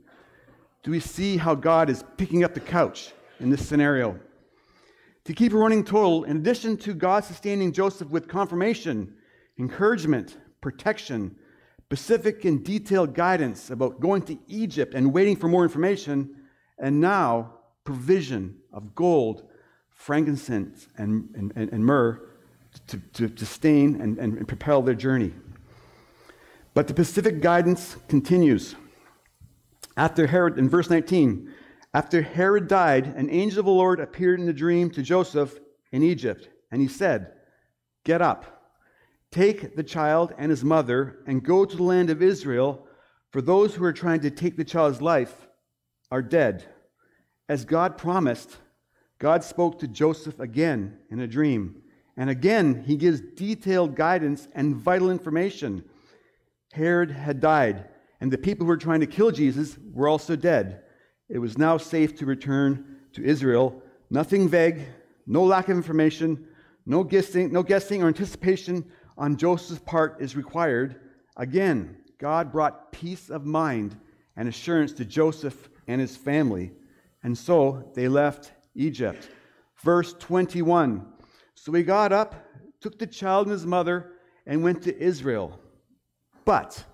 Do 0.82 0.90
we 0.90 1.00
see 1.00 1.36
how 1.36 1.54
God 1.54 1.90
is 1.90 2.04
picking 2.16 2.42
up 2.42 2.54
the 2.54 2.60
couch 2.60 3.12
in 3.40 3.50
this 3.50 3.66
scenario? 3.66 4.18
To 5.24 5.34
keep 5.34 5.52
a 5.52 5.56
running 5.56 5.84
total, 5.84 6.24
in 6.24 6.38
addition 6.38 6.76
to 6.78 6.94
God 6.94 7.24
sustaining 7.24 7.72
Joseph 7.72 8.10
with 8.10 8.28
confirmation, 8.28 9.14
encouragement, 9.58 10.36
protection, 10.60 11.36
specific 11.90 12.44
and 12.44 12.64
detailed 12.64 13.14
guidance 13.14 13.70
about 13.70 14.00
going 14.00 14.22
to 14.22 14.38
Egypt 14.46 14.94
and 14.94 15.12
waiting 15.12 15.36
for 15.36 15.48
more 15.48 15.64
information, 15.64 16.36
and 16.78 17.00
now 17.00 17.52
provision 17.84 18.56
of 18.72 18.94
gold, 18.94 19.42
frankincense, 19.90 20.88
and, 20.96 21.28
and, 21.34 21.52
and 21.56 21.84
myrrh 21.84 22.20
to, 22.86 22.98
to, 23.12 23.28
to 23.28 23.44
stain 23.44 24.00
and, 24.00 24.18
and 24.18 24.46
propel 24.46 24.82
their 24.82 24.94
journey. 24.94 25.32
But 26.74 26.86
the 26.86 26.94
specific 26.94 27.40
guidance 27.40 27.96
continues. 28.08 28.76
After 29.96 30.26
Herod, 30.26 30.58
in 30.58 30.68
verse 30.68 30.88
19, 30.88 31.52
after 31.92 32.22
Herod 32.22 32.68
died, 32.68 33.06
an 33.16 33.30
angel 33.30 33.60
of 33.60 33.66
the 33.66 33.72
Lord 33.72 33.98
appeared 33.98 34.40
in 34.40 34.48
a 34.48 34.52
dream 34.52 34.90
to 34.90 35.02
Joseph 35.02 35.58
in 35.90 36.02
Egypt, 36.02 36.48
and 36.70 36.80
he 36.80 36.88
said, 36.88 37.32
Get 38.04 38.22
up, 38.22 38.74
take 39.32 39.74
the 39.74 39.82
child 39.82 40.32
and 40.38 40.50
his 40.50 40.64
mother, 40.64 41.18
and 41.26 41.42
go 41.42 41.64
to 41.64 41.76
the 41.76 41.82
land 41.82 42.10
of 42.10 42.22
Israel, 42.22 42.86
for 43.30 43.42
those 43.42 43.74
who 43.74 43.84
are 43.84 43.92
trying 43.92 44.20
to 44.20 44.30
take 44.30 44.56
the 44.56 44.64
child's 44.64 45.02
life 45.02 45.48
are 46.10 46.22
dead. 46.22 46.64
As 47.48 47.64
God 47.64 47.98
promised, 47.98 48.56
God 49.18 49.42
spoke 49.42 49.80
to 49.80 49.88
Joseph 49.88 50.38
again 50.38 50.98
in 51.10 51.20
a 51.20 51.26
dream. 51.26 51.82
And 52.16 52.30
again, 52.30 52.84
he 52.86 52.96
gives 52.96 53.20
detailed 53.20 53.96
guidance 53.96 54.46
and 54.54 54.76
vital 54.76 55.10
information. 55.10 55.84
Herod 56.72 57.10
had 57.10 57.40
died, 57.40 57.88
and 58.20 58.32
the 58.32 58.38
people 58.38 58.64
who 58.64 58.68
were 58.68 58.76
trying 58.76 59.00
to 59.00 59.06
kill 59.06 59.30
Jesus 59.30 59.76
were 59.92 60.08
also 60.08 60.36
dead. 60.36 60.82
It 61.30 61.38
was 61.38 61.56
now 61.56 61.76
safe 61.76 62.16
to 62.18 62.26
return 62.26 62.96
to 63.12 63.24
Israel. 63.24 63.80
Nothing 64.10 64.48
vague, 64.48 64.80
no 65.26 65.44
lack 65.44 65.68
of 65.68 65.76
information, 65.76 66.48
no 66.84 67.04
guessing, 67.04 67.52
no 67.52 67.62
guessing 67.62 68.02
or 68.02 68.08
anticipation 68.08 68.84
on 69.16 69.36
Joseph's 69.36 69.80
part 69.80 70.16
is 70.20 70.34
required. 70.34 71.00
Again, 71.36 71.98
God 72.18 72.50
brought 72.50 72.90
peace 72.90 73.30
of 73.30 73.46
mind 73.46 73.96
and 74.36 74.48
assurance 74.48 74.92
to 74.94 75.04
Joseph 75.04 75.70
and 75.86 76.00
his 76.00 76.16
family. 76.16 76.72
And 77.22 77.38
so 77.38 77.90
they 77.94 78.08
left 78.08 78.52
Egypt. 78.74 79.28
Verse 79.84 80.14
21 80.14 81.06
So 81.54 81.72
he 81.72 81.84
got 81.84 82.12
up, 82.12 82.34
took 82.80 82.98
the 82.98 83.06
child 83.06 83.46
and 83.46 83.52
his 83.52 83.66
mother, 83.66 84.12
and 84.46 84.64
went 84.64 84.82
to 84.82 84.98
Israel. 84.98 85.60
But 86.44 86.84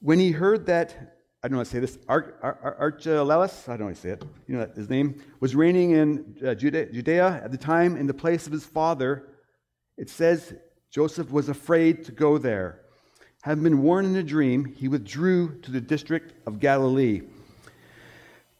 when 0.00 0.18
he 0.18 0.30
heard 0.30 0.64
that 0.66 1.18
I 1.44 1.48
don't 1.48 1.52
know 1.52 1.58
how 1.58 1.64
to 1.64 1.70
say 1.70 1.80
this, 1.80 1.98
Archelaus, 2.08 3.68
I 3.68 3.76
don't 3.76 3.80
know 3.80 3.86
how 3.86 3.90
to 3.90 3.96
say 3.96 4.10
it, 4.10 4.24
you 4.46 4.56
know 4.56 4.70
his 4.76 4.88
name, 4.88 5.20
was 5.40 5.56
reigning 5.56 5.90
in 5.90 6.36
uh, 6.46 6.54
Judea 6.54 7.40
at 7.42 7.50
the 7.50 7.58
time 7.58 7.96
in 7.96 8.06
the 8.06 8.14
place 8.14 8.46
of 8.46 8.52
his 8.52 8.64
father, 8.64 9.28
it 9.98 10.08
says 10.08 10.54
Joseph 10.90 11.32
was 11.32 11.48
afraid 11.48 12.04
to 12.04 12.12
go 12.12 12.38
there. 12.38 12.82
Having 13.42 13.64
been 13.64 13.82
warned 13.82 14.06
in 14.06 14.16
a 14.16 14.22
dream, 14.22 14.64
he 14.64 14.86
withdrew 14.86 15.58
to 15.62 15.72
the 15.72 15.80
district 15.80 16.32
of 16.46 16.60
Galilee. 16.60 17.22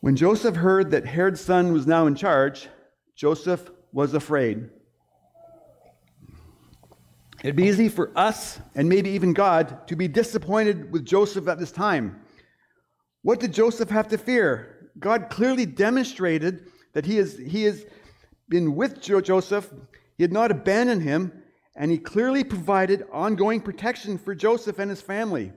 When 0.01 0.17
Joseph 0.17 0.57
heard 0.57 0.91
that 0.91 1.07
Herod's 1.07 1.41
son 1.41 1.73
was 1.73 1.87
now 1.87 2.09
in 2.09 2.17
charge, 2.17 2.69
Joseph 3.15 3.71
was 3.93 4.15
afraid. 4.15 4.69
It'd 7.45 7.55
be 7.55 7.69
easy 7.69 7.89
for 7.89 8.11
us, 8.17 8.59
and 8.75 8.89
maybe 8.89 9.11
even 9.11 9.35
God, 9.35 9.87
to 9.87 9.95
be 9.95 10.09
disappointed 10.09 10.91
with 10.91 11.05
Joseph 11.05 11.47
at 11.47 11.61
this 11.61 11.71
time. 11.71 12.22
What 13.23 13.41
did 13.41 13.53
Joseph 13.53 13.91
have 13.91 14.09
to 14.09 14.19
fear? 14.19 14.91
God 14.99 15.31
clearly 15.31 15.67
demonstrated 15.67 16.67
that 16.93 17.07
he, 17.07 17.19
is, 17.19 17.39
he 17.39 17.65
has 17.65 17.85
been 18.49 18.75
with 18.75 19.01
Joseph, 19.01 19.73
he 20.17 20.25
had 20.25 20.33
not 20.33 20.51
abandoned 20.51 21.03
him, 21.03 21.33
and 21.75 21.91
he 21.91 21.99
clearly 21.99 22.45
provided 22.45 23.05
ongoing 23.11 23.61
protection 23.61 24.19
for 24.19 24.35
Joseph 24.35 24.79
and 24.79 24.91
his 24.91 25.01
family. 25.01 25.53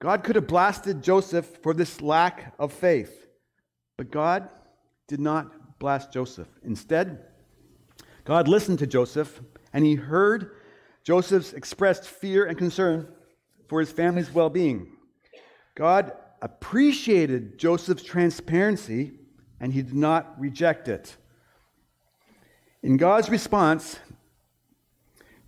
God 0.00 0.24
could 0.24 0.34
have 0.34 0.48
blasted 0.48 1.02
Joseph 1.02 1.46
for 1.62 1.72
this 1.72 2.00
lack 2.00 2.54
of 2.58 2.72
faith, 2.72 3.26
but 3.96 4.10
God 4.10 4.48
did 5.06 5.20
not 5.20 5.78
blast 5.78 6.12
Joseph. 6.12 6.48
Instead, 6.64 7.24
God 8.24 8.48
listened 8.48 8.80
to 8.80 8.86
Joseph 8.86 9.40
and 9.72 9.84
he 9.84 9.94
heard 9.94 10.56
Joseph's 11.04 11.52
expressed 11.52 12.04
fear 12.04 12.46
and 12.46 12.58
concern 12.58 13.08
for 13.68 13.80
his 13.80 13.92
family's 13.92 14.32
well 14.32 14.50
being. 14.50 14.88
God 15.74 16.12
appreciated 16.42 17.58
Joseph's 17.58 18.02
transparency 18.02 19.12
and 19.60 19.72
he 19.72 19.80
did 19.80 19.94
not 19.94 20.38
reject 20.38 20.88
it. 20.88 21.16
In 22.82 22.96
God's 22.96 23.30
response, 23.30 23.98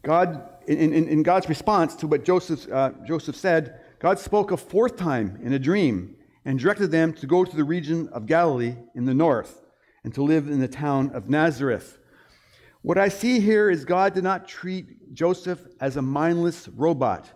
God, 0.02 0.48
in, 0.68 0.94
in, 0.94 1.08
in 1.08 1.22
God's 1.24 1.48
response 1.48 1.96
to 1.96 2.06
what 2.06 2.24
Joseph, 2.24 2.70
uh, 2.72 2.92
Joseph 3.04 3.34
said, 3.34 3.80
God 3.98 4.18
spoke 4.20 4.52
a 4.52 4.56
fourth 4.56 4.96
time 4.96 5.40
in 5.42 5.52
a 5.52 5.58
dream 5.58 6.16
and 6.44 6.58
directed 6.58 6.90
them 6.92 7.12
to 7.14 7.26
go 7.26 7.44
to 7.44 7.56
the 7.56 7.64
region 7.64 8.08
of 8.10 8.26
Galilee 8.26 8.76
in 8.94 9.04
the 9.04 9.14
north 9.14 9.62
and 10.04 10.14
to 10.14 10.22
live 10.22 10.46
in 10.46 10.60
the 10.60 10.68
town 10.68 11.10
of 11.12 11.28
Nazareth. 11.28 11.98
What 12.82 12.98
I 12.98 13.08
see 13.08 13.40
here 13.40 13.70
is 13.70 13.84
God 13.84 14.14
did 14.14 14.24
not 14.24 14.46
treat 14.46 15.14
Joseph 15.14 15.66
as 15.80 15.96
a 15.96 16.02
mindless 16.02 16.68
robot 16.68 17.26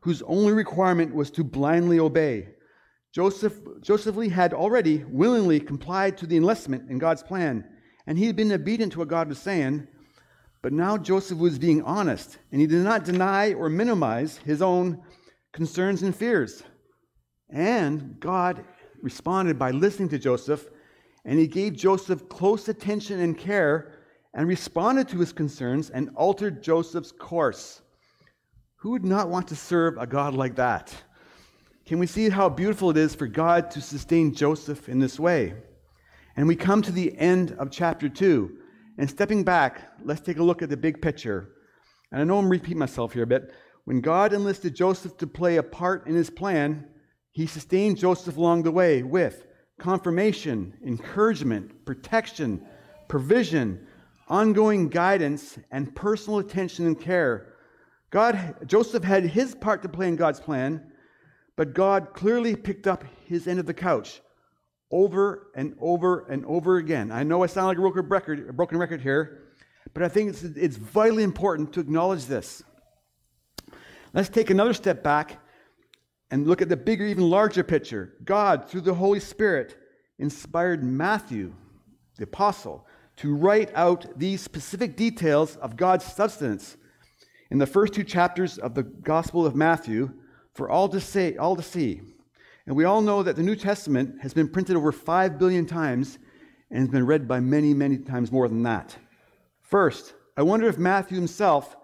whose 0.00 0.22
only 0.22 0.52
requirement 0.52 1.14
was 1.14 1.30
to 1.32 1.44
blindly 1.44 2.00
obey. 2.00 2.48
Joseph, 3.14 3.60
Joseph 3.80 4.16
Lee 4.16 4.28
had 4.28 4.52
already 4.52 5.04
willingly 5.04 5.60
complied 5.60 6.18
to 6.18 6.26
the 6.26 6.36
enlistment 6.36 6.90
in 6.90 6.98
God's 6.98 7.22
plan, 7.22 7.64
and 8.08 8.18
he 8.18 8.26
had 8.26 8.34
been 8.34 8.50
obedient 8.50 8.92
to 8.92 8.98
what 8.98 9.08
God 9.08 9.28
was 9.28 9.38
saying. 9.38 9.86
But 10.62 10.72
now 10.72 10.98
Joseph 10.98 11.38
was 11.38 11.56
being 11.56 11.80
honest, 11.82 12.38
and 12.50 12.60
he 12.60 12.66
did 12.66 12.82
not 12.82 13.04
deny 13.04 13.52
or 13.52 13.68
minimize 13.68 14.38
his 14.38 14.60
own 14.60 15.00
concerns 15.52 16.02
and 16.02 16.14
fears. 16.14 16.64
And 17.50 18.18
God 18.18 18.64
responded 19.00 19.60
by 19.60 19.70
listening 19.70 20.08
to 20.08 20.18
Joseph, 20.18 20.66
and 21.24 21.38
he 21.38 21.46
gave 21.46 21.74
Joseph 21.74 22.28
close 22.28 22.68
attention 22.68 23.20
and 23.20 23.38
care 23.38 23.92
and 24.34 24.48
responded 24.48 25.06
to 25.10 25.18
his 25.18 25.32
concerns 25.32 25.88
and 25.88 26.10
altered 26.16 26.64
Joseph's 26.64 27.12
course. 27.12 27.80
Who 28.78 28.90
would 28.90 29.04
not 29.04 29.28
want 29.28 29.46
to 29.48 29.56
serve 29.56 29.98
a 29.98 30.06
God 30.06 30.34
like 30.34 30.56
that? 30.56 30.92
Can 31.86 31.98
we 31.98 32.06
see 32.06 32.30
how 32.30 32.48
beautiful 32.48 32.88
it 32.88 32.96
is 32.96 33.14
for 33.14 33.26
God 33.26 33.70
to 33.72 33.80
sustain 33.82 34.34
Joseph 34.34 34.88
in 34.88 35.00
this 35.00 35.20
way? 35.20 35.52
And 36.34 36.48
we 36.48 36.56
come 36.56 36.80
to 36.80 36.90
the 36.90 37.14
end 37.18 37.54
of 37.58 37.70
chapter 37.70 38.08
2. 38.08 38.56
And 38.96 39.10
stepping 39.10 39.44
back, 39.44 39.92
let's 40.02 40.22
take 40.22 40.38
a 40.38 40.42
look 40.42 40.62
at 40.62 40.70
the 40.70 40.78
big 40.78 41.02
picture. 41.02 41.50
And 42.10 42.22
I 42.22 42.24
know 42.24 42.38
I'm 42.38 42.48
repeating 42.48 42.78
myself 42.78 43.12
here 43.12 43.24
a 43.24 43.26
bit. 43.26 43.52
When 43.84 44.00
God 44.00 44.32
enlisted 44.32 44.74
Joseph 44.74 45.18
to 45.18 45.26
play 45.26 45.58
a 45.58 45.62
part 45.62 46.06
in 46.06 46.14
his 46.14 46.30
plan, 46.30 46.86
he 47.32 47.46
sustained 47.46 47.98
Joseph 47.98 48.38
along 48.38 48.62
the 48.62 48.70
way 48.70 49.02
with 49.02 49.46
confirmation, 49.78 50.72
encouragement, 50.86 51.84
protection, 51.84 52.64
provision, 53.08 53.86
ongoing 54.28 54.88
guidance, 54.88 55.58
and 55.70 55.94
personal 55.94 56.38
attention 56.38 56.86
and 56.86 56.98
care. 56.98 57.52
God, 58.08 58.56
Joseph 58.64 59.04
had 59.04 59.24
his 59.24 59.54
part 59.54 59.82
to 59.82 59.88
play 59.90 60.08
in 60.08 60.16
God's 60.16 60.40
plan, 60.40 60.92
but 61.56 61.74
God 61.74 62.08
clearly 62.14 62.56
picked 62.56 62.86
up 62.86 63.04
his 63.26 63.46
end 63.46 63.60
of 63.60 63.66
the 63.66 63.74
couch 63.74 64.20
over 64.90 65.50
and 65.54 65.74
over 65.80 66.26
and 66.28 66.44
over 66.46 66.76
again. 66.76 67.10
I 67.10 67.22
know 67.22 67.42
I 67.42 67.46
sound 67.46 67.68
like 67.68 67.78
a 67.78 67.80
broken 67.80 68.08
record, 68.08 68.48
a 68.48 68.52
broken 68.52 68.78
record 68.78 69.00
here, 69.00 69.42
but 69.92 70.02
I 70.02 70.08
think 70.08 70.30
it's, 70.30 70.42
it's 70.42 70.76
vitally 70.76 71.22
important 71.22 71.72
to 71.74 71.80
acknowledge 71.80 72.26
this. 72.26 72.62
Let's 74.12 74.28
take 74.28 74.50
another 74.50 74.74
step 74.74 75.02
back 75.02 75.38
and 76.30 76.46
look 76.46 76.62
at 76.62 76.68
the 76.68 76.76
bigger, 76.76 77.04
even 77.04 77.28
larger 77.28 77.62
picture. 77.62 78.14
God, 78.24 78.68
through 78.68 78.82
the 78.82 78.94
Holy 78.94 79.20
Spirit, 79.20 79.76
inspired 80.18 80.82
Matthew, 80.82 81.54
the 82.16 82.24
apostle, 82.24 82.86
to 83.16 83.34
write 83.34 83.70
out 83.74 84.18
these 84.18 84.40
specific 84.40 84.96
details 84.96 85.56
of 85.56 85.76
God's 85.76 86.04
substance. 86.04 86.76
In 87.50 87.58
the 87.58 87.66
first 87.66 87.92
two 87.92 88.04
chapters 88.04 88.58
of 88.58 88.74
the 88.74 88.82
Gospel 88.82 89.46
of 89.46 89.54
Matthew, 89.54 90.12
for 90.54 90.70
all 90.70 90.88
to, 90.88 91.00
say, 91.00 91.36
all 91.36 91.56
to 91.56 91.62
see. 91.62 92.00
And 92.66 92.76
we 92.76 92.84
all 92.84 93.02
know 93.02 93.22
that 93.22 93.36
the 93.36 93.42
New 93.42 93.56
Testament 93.56 94.22
has 94.22 94.32
been 94.32 94.48
printed 94.48 94.76
over 94.76 94.92
5 94.92 95.38
billion 95.38 95.66
times 95.66 96.18
and 96.70 96.78
has 96.80 96.88
been 96.88 97.06
read 97.06 97.28
by 97.28 97.40
many, 97.40 97.74
many 97.74 97.98
times 97.98 98.32
more 98.32 98.48
than 98.48 98.62
that. 98.62 98.96
First, 99.60 100.14
I 100.36 100.42
wonder 100.42 100.66
if 100.66 100.78
Matthew 100.78 101.16
himself, 101.16 101.76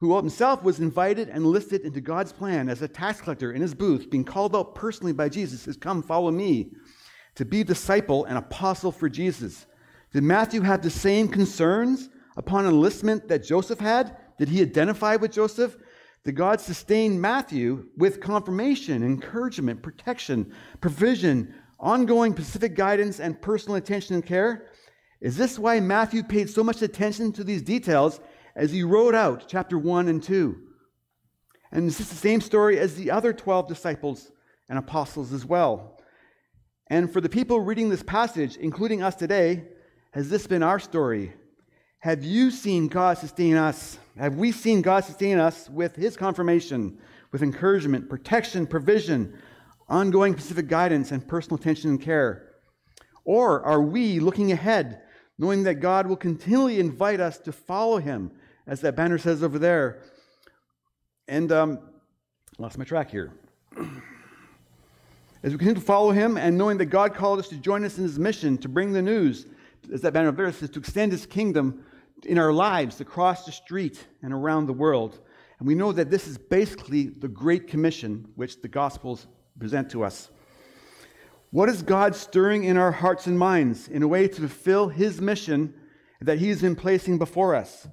who 0.00 0.16
himself 0.16 0.62
was 0.62 0.80
invited 0.80 1.28
and 1.28 1.46
listed 1.46 1.82
into 1.82 2.00
God's 2.00 2.32
plan 2.32 2.68
as 2.68 2.82
a 2.82 2.88
tax 2.88 3.20
collector 3.20 3.52
in 3.52 3.62
his 3.62 3.74
booth, 3.74 4.10
being 4.10 4.24
called 4.24 4.54
out 4.54 4.74
personally 4.74 5.12
by 5.12 5.28
Jesus, 5.28 5.64
has 5.64 5.76
come, 5.76 6.02
follow 6.02 6.30
me, 6.30 6.72
to 7.36 7.44
be 7.44 7.64
disciple 7.64 8.24
and 8.26 8.36
apostle 8.36 8.92
for 8.92 9.08
Jesus. 9.08 9.66
Did 10.12 10.24
Matthew 10.24 10.60
have 10.62 10.82
the 10.82 10.90
same 10.90 11.28
concerns 11.28 12.10
upon 12.36 12.66
enlistment 12.66 13.28
that 13.28 13.44
Joseph 13.44 13.80
had? 13.80 14.16
Did 14.38 14.48
he 14.48 14.62
identify 14.62 15.16
with 15.16 15.32
Joseph? 15.32 15.76
That 16.28 16.34
God 16.34 16.60
sustained 16.60 17.22
Matthew 17.22 17.86
with 17.96 18.20
confirmation, 18.20 19.02
encouragement, 19.02 19.82
protection, 19.82 20.52
provision, 20.78 21.54
ongoing 21.80 22.34
specific 22.34 22.74
guidance, 22.74 23.18
and 23.18 23.40
personal 23.40 23.76
attention 23.76 24.14
and 24.14 24.26
care? 24.26 24.66
Is 25.22 25.38
this 25.38 25.58
why 25.58 25.80
Matthew 25.80 26.22
paid 26.22 26.50
so 26.50 26.62
much 26.62 26.82
attention 26.82 27.32
to 27.32 27.44
these 27.44 27.62
details 27.62 28.20
as 28.54 28.70
he 28.70 28.82
wrote 28.82 29.14
out 29.14 29.46
chapter 29.48 29.78
1 29.78 30.08
and 30.08 30.22
2? 30.22 30.54
And 31.72 31.86
is 31.86 31.96
this 31.96 32.08
is 32.08 32.12
the 32.12 32.28
same 32.28 32.42
story 32.42 32.78
as 32.78 32.94
the 32.94 33.10
other 33.10 33.32
12 33.32 33.66
disciples 33.66 34.30
and 34.68 34.78
apostles 34.78 35.32
as 35.32 35.46
well. 35.46 35.98
And 36.88 37.10
for 37.10 37.22
the 37.22 37.30
people 37.30 37.60
reading 37.60 37.88
this 37.88 38.02
passage, 38.02 38.58
including 38.58 39.02
us 39.02 39.14
today, 39.14 39.64
has 40.12 40.28
this 40.28 40.46
been 40.46 40.62
our 40.62 40.78
story? 40.78 41.32
Have 42.00 42.22
you 42.22 42.50
seen 42.50 42.88
God 42.88 43.16
sustain 43.16 43.56
us? 43.56 43.98
Have 44.18 44.34
we 44.34 44.50
seen 44.50 44.82
God 44.82 45.04
sustain 45.04 45.38
us 45.38 45.70
with 45.70 45.94
His 45.94 46.16
confirmation, 46.16 46.98
with 47.30 47.42
encouragement, 47.42 48.08
protection, 48.08 48.66
provision, 48.66 49.38
ongoing 49.88 50.32
specific 50.34 50.66
guidance, 50.66 51.12
and 51.12 51.26
personal 51.26 51.58
attention 51.58 51.90
and 51.90 52.02
care? 52.02 52.54
Or 53.24 53.62
are 53.62 53.80
we 53.80 54.18
looking 54.18 54.50
ahead, 54.50 55.02
knowing 55.38 55.62
that 55.64 55.76
God 55.76 56.08
will 56.08 56.16
continually 56.16 56.80
invite 56.80 57.20
us 57.20 57.38
to 57.38 57.52
follow 57.52 57.98
Him, 57.98 58.32
as 58.66 58.80
that 58.80 58.96
banner 58.96 59.18
says 59.18 59.42
over 59.42 59.58
there? 59.58 60.02
And 61.28 61.52
um, 61.52 61.78
lost 62.58 62.76
my 62.76 62.84
track 62.84 63.10
here. 63.10 63.32
As 65.44 65.52
we 65.52 65.58
continue 65.58 65.74
to 65.74 65.80
follow 65.80 66.10
him 66.10 66.36
and 66.36 66.58
knowing 66.58 66.78
that 66.78 66.86
God 66.86 67.14
called 67.14 67.38
us 67.38 67.48
to 67.48 67.56
join 67.56 67.84
us 67.84 67.96
in 67.96 68.02
his 68.02 68.18
mission 68.18 68.58
to 68.58 68.68
bring 68.68 68.92
the 68.92 69.00
news, 69.00 69.46
as 69.92 70.00
that 70.00 70.12
banner 70.12 70.28
of 70.28 70.36
there 70.36 70.50
says, 70.50 70.70
to 70.70 70.80
extend 70.80 71.12
his 71.12 71.26
kingdom 71.26 71.84
in 72.24 72.38
our 72.38 72.52
lives 72.52 73.00
across 73.00 73.44
the 73.44 73.52
street 73.52 74.06
and 74.22 74.32
around 74.32 74.66
the 74.66 74.72
world. 74.72 75.20
And 75.58 75.66
we 75.66 75.74
know 75.74 75.92
that 75.92 76.10
this 76.10 76.26
is 76.26 76.38
basically 76.38 77.08
the 77.08 77.28
Great 77.28 77.66
Commission 77.66 78.28
which 78.36 78.60
the 78.60 78.68
Gospels 78.68 79.26
present 79.58 79.90
to 79.90 80.04
us. 80.04 80.30
What 81.50 81.68
is 81.68 81.82
God 81.82 82.14
stirring 82.14 82.64
in 82.64 82.76
our 82.76 82.92
hearts 82.92 83.26
and 83.26 83.38
minds 83.38 83.88
in 83.88 84.02
a 84.02 84.08
way 84.08 84.28
to 84.28 84.40
fulfill 84.40 84.88
his 84.88 85.20
mission 85.20 85.74
that 86.20 86.38
he 86.38 86.48
has 86.50 86.60
been 86.60 86.76
placing 86.76 87.18
before 87.18 87.54
us 87.54 87.88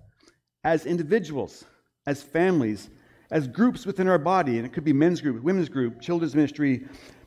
as 0.64 0.86
individuals, 0.86 1.64
as 2.06 2.22
families, 2.22 2.90
as 3.32 3.48
groups 3.48 3.86
within 3.86 4.08
our 4.08 4.20
body? 4.20 4.58
And 4.58 4.66
it 4.66 4.74
could 4.74 4.84
be 4.84 4.94
men's 4.94 5.22
group, 5.22 5.42
women's 5.42 5.70
group, 5.70 6.02
children's 6.02 6.36
ministry, 6.36 6.86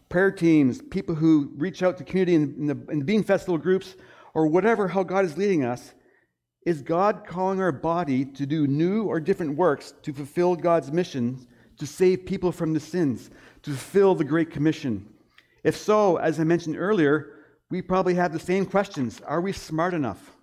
prayer 0.08 0.30
teams, 0.30 0.82
people 0.82 1.14
who 1.14 1.50
reach 1.56 1.82
out 1.82 1.96
to 1.98 2.04
community 2.04 2.34
in, 2.34 2.66
the, 2.66 2.78
in 2.90 2.98
the 2.98 3.04
Bean 3.04 3.24
Festival 3.24 3.58
groups, 3.58 3.96
or 4.34 4.46
whatever, 4.46 4.88
how 4.88 5.02
God 5.02 5.24
is 5.24 5.36
leading 5.36 5.64
us, 5.64 5.94
is 6.68 6.82
God 6.82 7.24
calling 7.26 7.60
our 7.60 7.72
body 7.72 8.24
to 8.24 8.46
do 8.46 8.66
new 8.66 9.04
or 9.04 9.20
different 9.20 9.56
works 9.56 9.94
to 10.02 10.12
fulfill 10.12 10.54
God's 10.54 10.92
mission 10.92 11.46
to 11.78 11.86
save 11.86 12.26
people 12.26 12.52
from 12.52 12.74
the 12.74 12.80
sins, 12.80 13.30
to 13.62 13.70
fulfill 13.70 14.14
the 14.14 14.24
Great 14.24 14.50
Commission? 14.50 15.08
If 15.64 15.76
so, 15.76 16.16
as 16.16 16.38
I 16.38 16.44
mentioned 16.44 16.76
earlier, 16.76 17.34
we 17.70 17.82
probably 17.82 18.14
have 18.14 18.32
the 18.32 18.38
same 18.38 18.66
questions. 18.66 19.20
Are 19.22 19.40
we 19.40 19.52
smart 19.52 19.94
enough? 19.94 20.36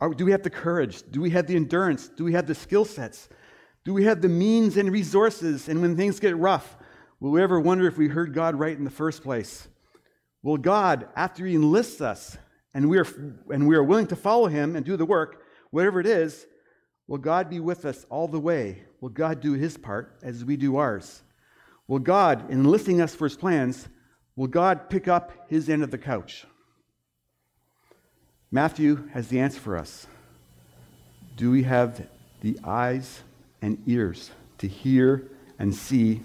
Are, 0.00 0.12
do 0.12 0.24
we 0.24 0.32
have 0.32 0.42
the 0.42 0.50
courage? 0.50 1.02
Do 1.10 1.20
we 1.20 1.30
have 1.30 1.46
the 1.46 1.56
endurance? 1.56 2.08
Do 2.08 2.24
we 2.24 2.32
have 2.32 2.46
the 2.46 2.54
skill 2.54 2.84
sets? 2.84 3.28
Do 3.84 3.94
we 3.94 4.04
have 4.04 4.20
the 4.20 4.28
means 4.28 4.76
and 4.76 4.90
resources? 4.90 5.68
And 5.68 5.80
when 5.80 5.96
things 5.96 6.20
get 6.20 6.36
rough, 6.36 6.76
Will 7.18 7.30
we 7.30 7.42
ever 7.42 7.58
wonder 7.58 7.86
if 7.86 7.96
we 7.96 8.08
heard 8.08 8.34
God 8.34 8.56
right 8.56 8.76
in 8.76 8.84
the 8.84 8.90
first 8.90 9.22
place? 9.22 9.68
Will 10.42 10.58
God, 10.58 11.08
after 11.16 11.46
He 11.46 11.54
enlists 11.54 12.00
us 12.00 12.36
and 12.76 12.90
we 12.90 12.98
are, 12.98 13.06
and 13.48 13.66
we 13.66 13.74
are 13.74 13.82
willing 13.82 14.06
to 14.08 14.16
follow 14.16 14.46
Him 14.46 14.76
and 14.76 14.84
do 14.84 14.96
the 14.96 15.06
work, 15.06 15.42
whatever 15.70 15.98
it 15.98 16.06
is, 16.06 16.46
will 17.08 17.18
God 17.18 17.48
be 17.48 17.58
with 17.58 17.86
us 17.86 18.04
all 18.10 18.28
the 18.28 18.38
way? 18.38 18.84
Will 19.00 19.08
God 19.08 19.40
do 19.40 19.54
His 19.54 19.78
part 19.78 20.18
as 20.22 20.44
we 20.44 20.56
do 20.56 20.76
ours? 20.76 21.22
Will 21.88 21.98
God, 21.98 22.50
in 22.50 22.60
enlisting 22.60 23.00
us 23.00 23.14
for 23.14 23.26
His 23.26 23.36
plans, 23.36 23.88
will 24.36 24.46
God 24.46 24.90
pick 24.90 25.08
up 25.08 25.32
His 25.48 25.70
end 25.70 25.82
of 25.82 25.90
the 25.90 25.98
couch? 25.98 26.44
Matthew 28.50 29.08
has 29.14 29.28
the 29.28 29.40
answer 29.40 29.58
for 29.58 29.78
us. 29.78 30.06
Do 31.36 31.50
we 31.50 31.62
have 31.62 32.06
the 32.42 32.58
eyes 32.62 33.22
and 33.62 33.82
ears 33.86 34.30
to 34.58 34.68
hear 34.68 35.26
and 35.58 35.74
see 35.74 36.20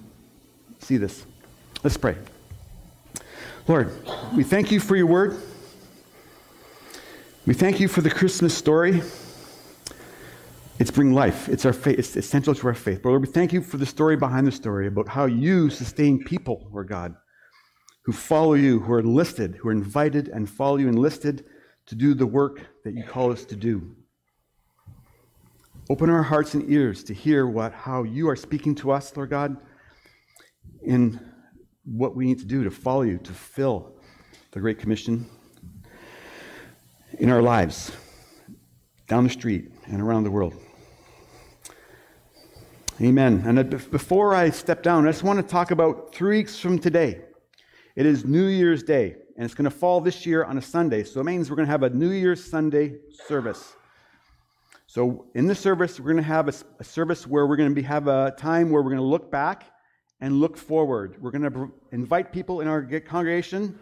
see 0.79 0.97
this. 0.97 1.25
Let's 1.83 1.97
pray. 1.97 2.17
Lord, 3.67 3.91
we 4.35 4.43
thank 4.43 4.71
you 4.71 4.79
for 4.79 4.95
your 4.95 5.05
word. 5.05 5.39
We 7.45 7.54
thank 7.54 7.80
you 7.80 7.88
for 7.88 8.01
the 8.01 8.10
Christmas 8.10 8.56
story. 8.56 9.01
It's 10.80 10.91
bring 10.91 11.13
life. 11.13 11.49
It's 11.49 11.65
our 11.65 11.73
faith. 11.73 11.97
It's 11.99 12.15
essential 12.15 12.54
to 12.56 12.67
our 12.67 12.73
faith. 12.73 13.01
But 13.01 13.10
Lord, 13.10 13.21
we 13.21 13.27
thank 13.27 13.51
you 13.51 13.62
for 13.62 13.77
the 13.77 13.86
story 13.86 14.15
behind 14.15 14.47
the 14.47 14.51
story 14.51 14.88
about 14.88 15.08
how 15.08 15.25
you 15.25 15.69
sustain 15.69 16.23
people, 16.23 16.69
Lord 16.71 16.88
God, 16.88 17.15
who 18.04 18.12
follow 18.12 18.54
you, 18.54 18.80
who 18.80 18.93
are 18.93 18.99
enlisted, 18.99 19.56
who 19.56 19.69
are 19.69 19.73
invited 19.73 20.27
and 20.27 20.49
follow 20.49 20.77
you 20.77 20.88
enlisted 20.88 21.45
to 21.88 21.95
do 21.95 22.13
the 22.13 22.27
work 22.27 22.62
that 22.84 22.93
you 22.93 23.04
call 23.04 23.32
us 23.32 23.45
to 23.45 23.56
do. 23.56 23.95
Open 25.89 26.10
our 26.10 26.23
hearts 26.23 26.54
and 26.54 26.69
ears 26.69 27.04
to 27.06 27.13
hear 27.13 27.47
what 27.47 27.73
how 27.73 28.04
you 28.04 28.30
are 28.30 28.36
speaking 28.36 28.75
to 28.75 28.91
us, 28.91 29.15
Lord 29.15 29.30
God 29.30 29.58
in 30.84 31.19
what 31.86 32.15
we 32.15 32.25
need 32.25 32.39
to 32.39 32.45
do 32.45 32.63
to 32.63 32.71
follow 32.71 33.01
you, 33.01 33.17
to 33.19 33.34
fill 33.34 33.93
the 34.51 34.60
Great 34.60 34.80
Commission 34.80 35.27
in 37.19 37.30
our 37.30 37.41
lives, 37.41 37.91
down 39.08 39.24
the 39.24 39.30
street 39.30 39.71
and 39.86 40.02
around 40.02 40.24
the 40.24 40.32
world. 40.32 40.54
Amen. 43.02 43.43
And 43.45 43.69
before 43.69 44.36
I 44.36 44.50
step 44.52 44.84
down, 44.84 45.08
I 45.08 45.12
just 45.12 45.24
want 45.24 45.39
to 45.39 45.43
talk 45.43 45.71
about 45.71 46.13
three 46.13 46.38
weeks 46.38 46.60
from 46.60 46.80
today. 46.80 47.21
It 47.95 48.06
is 48.06 48.26
New 48.26 48.45
Year's 48.47 48.84
Day, 48.84 49.15
and 49.36 49.43
it's 49.43 49.54
going 49.54 49.65
to 49.65 49.76
fall 49.76 50.00
this 50.02 50.26
year 50.26 50.43
on 50.43 50.58
a 50.58 50.62
Sunday. 50.62 51.04
So 51.04 51.19
it 51.19 51.24
means 51.24 51.50
we're 51.50 51.56
going 51.56 51.65
to 51.65 51.71
have 51.71 51.84
a 51.84 51.89
New 51.89 52.12
Year's 52.12 52.43
Sunday 52.43 52.97
service. 53.26 53.74
So 54.88 55.26
in 55.36 55.47
the 55.47 55.56
service, 55.56 56.00
we're 56.00 56.12
going 56.12 56.17
to 56.17 56.24
have 56.24 56.47
a, 56.47 56.54
a 56.80 56.84
service 56.84 57.26
where 57.26 57.47
we're 57.47 57.56
going 57.56 57.69
to 57.69 57.76
be, 57.76 57.82
have 57.82 58.08
a 58.08 58.34
time 58.38 58.69
where 58.69 58.82
we're 58.82 58.91
going 58.91 59.02
to 59.02 59.08
look 59.08 59.32
back 59.32 59.65
and 60.21 60.39
look 60.39 60.56
forward. 60.56 61.17
We're 61.19 61.32
going 61.32 61.52
to 61.52 61.71
invite 61.91 62.32
people 62.32 62.62
in 62.62 62.67
our 62.67 62.84
congregation 63.00 63.78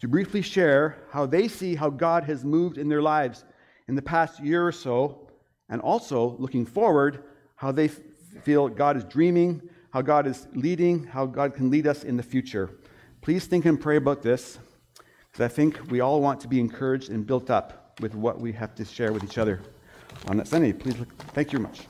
to 0.00 0.08
briefly 0.08 0.42
share 0.42 0.98
how 1.10 1.26
they 1.26 1.48
see 1.48 1.74
how 1.74 1.90
God 1.90 2.24
has 2.24 2.44
moved 2.44 2.78
in 2.78 2.88
their 2.88 3.02
lives 3.02 3.44
in 3.88 3.94
the 3.94 4.02
past 4.02 4.40
year 4.42 4.66
or 4.66 4.72
so, 4.72 5.28
and 5.68 5.80
also 5.80 6.36
looking 6.38 6.64
forward, 6.64 7.24
how 7.56 7.72
they 7.72 7.88
feel 7.88 8.68
God 8.68 8.96
is 8.96 9.04
dreaming, 9.04 9.62
how 9.90 10.02
God 10.02 10.26
is 10.26 10.46
leading, 10.54 11.04
how 11.04 11.26
God 11.26 11.54
can 11.54 11.70
lead 11.70 11.86
us 11.86 12.04
in 12.04 12.16
the 12.16 12.22
future. 12.22 12.70
Please 13.20 13.46
think 13.46 13.64
and 13.64 13.80
pray 13.80 13.96
about 13.96 14.22
this, 14.22 14.58
because 15.32 15.44
I 15.44 15.48
think 15.48 15.90
we 15.90 16.00
all 16.00 16.20
want 16.20 16.40
to 16.40 16.48
be 16.48 16.60
encouraged 16.60 17.10
and 17.10 17.26
built 17.26 17.50
up 17.50 17.98
with 18.00 18.14
what 18.14 18.40
we 18.40 18.52
have 18.52 18.74
to 18.76 18.84
share 18.84 19.12
with 19.12 19.24
each 19.24 19.38
other 19.38 19.60
on 20.28 20.36
that 20.36 20.46
Sunday. 20.46 20.72
Please, 20.72 20.98
look, 20.98 21.12
thank 21.32 21.52
you 21.52 21.58
very 21.58 21.68
much. 21.70 21.86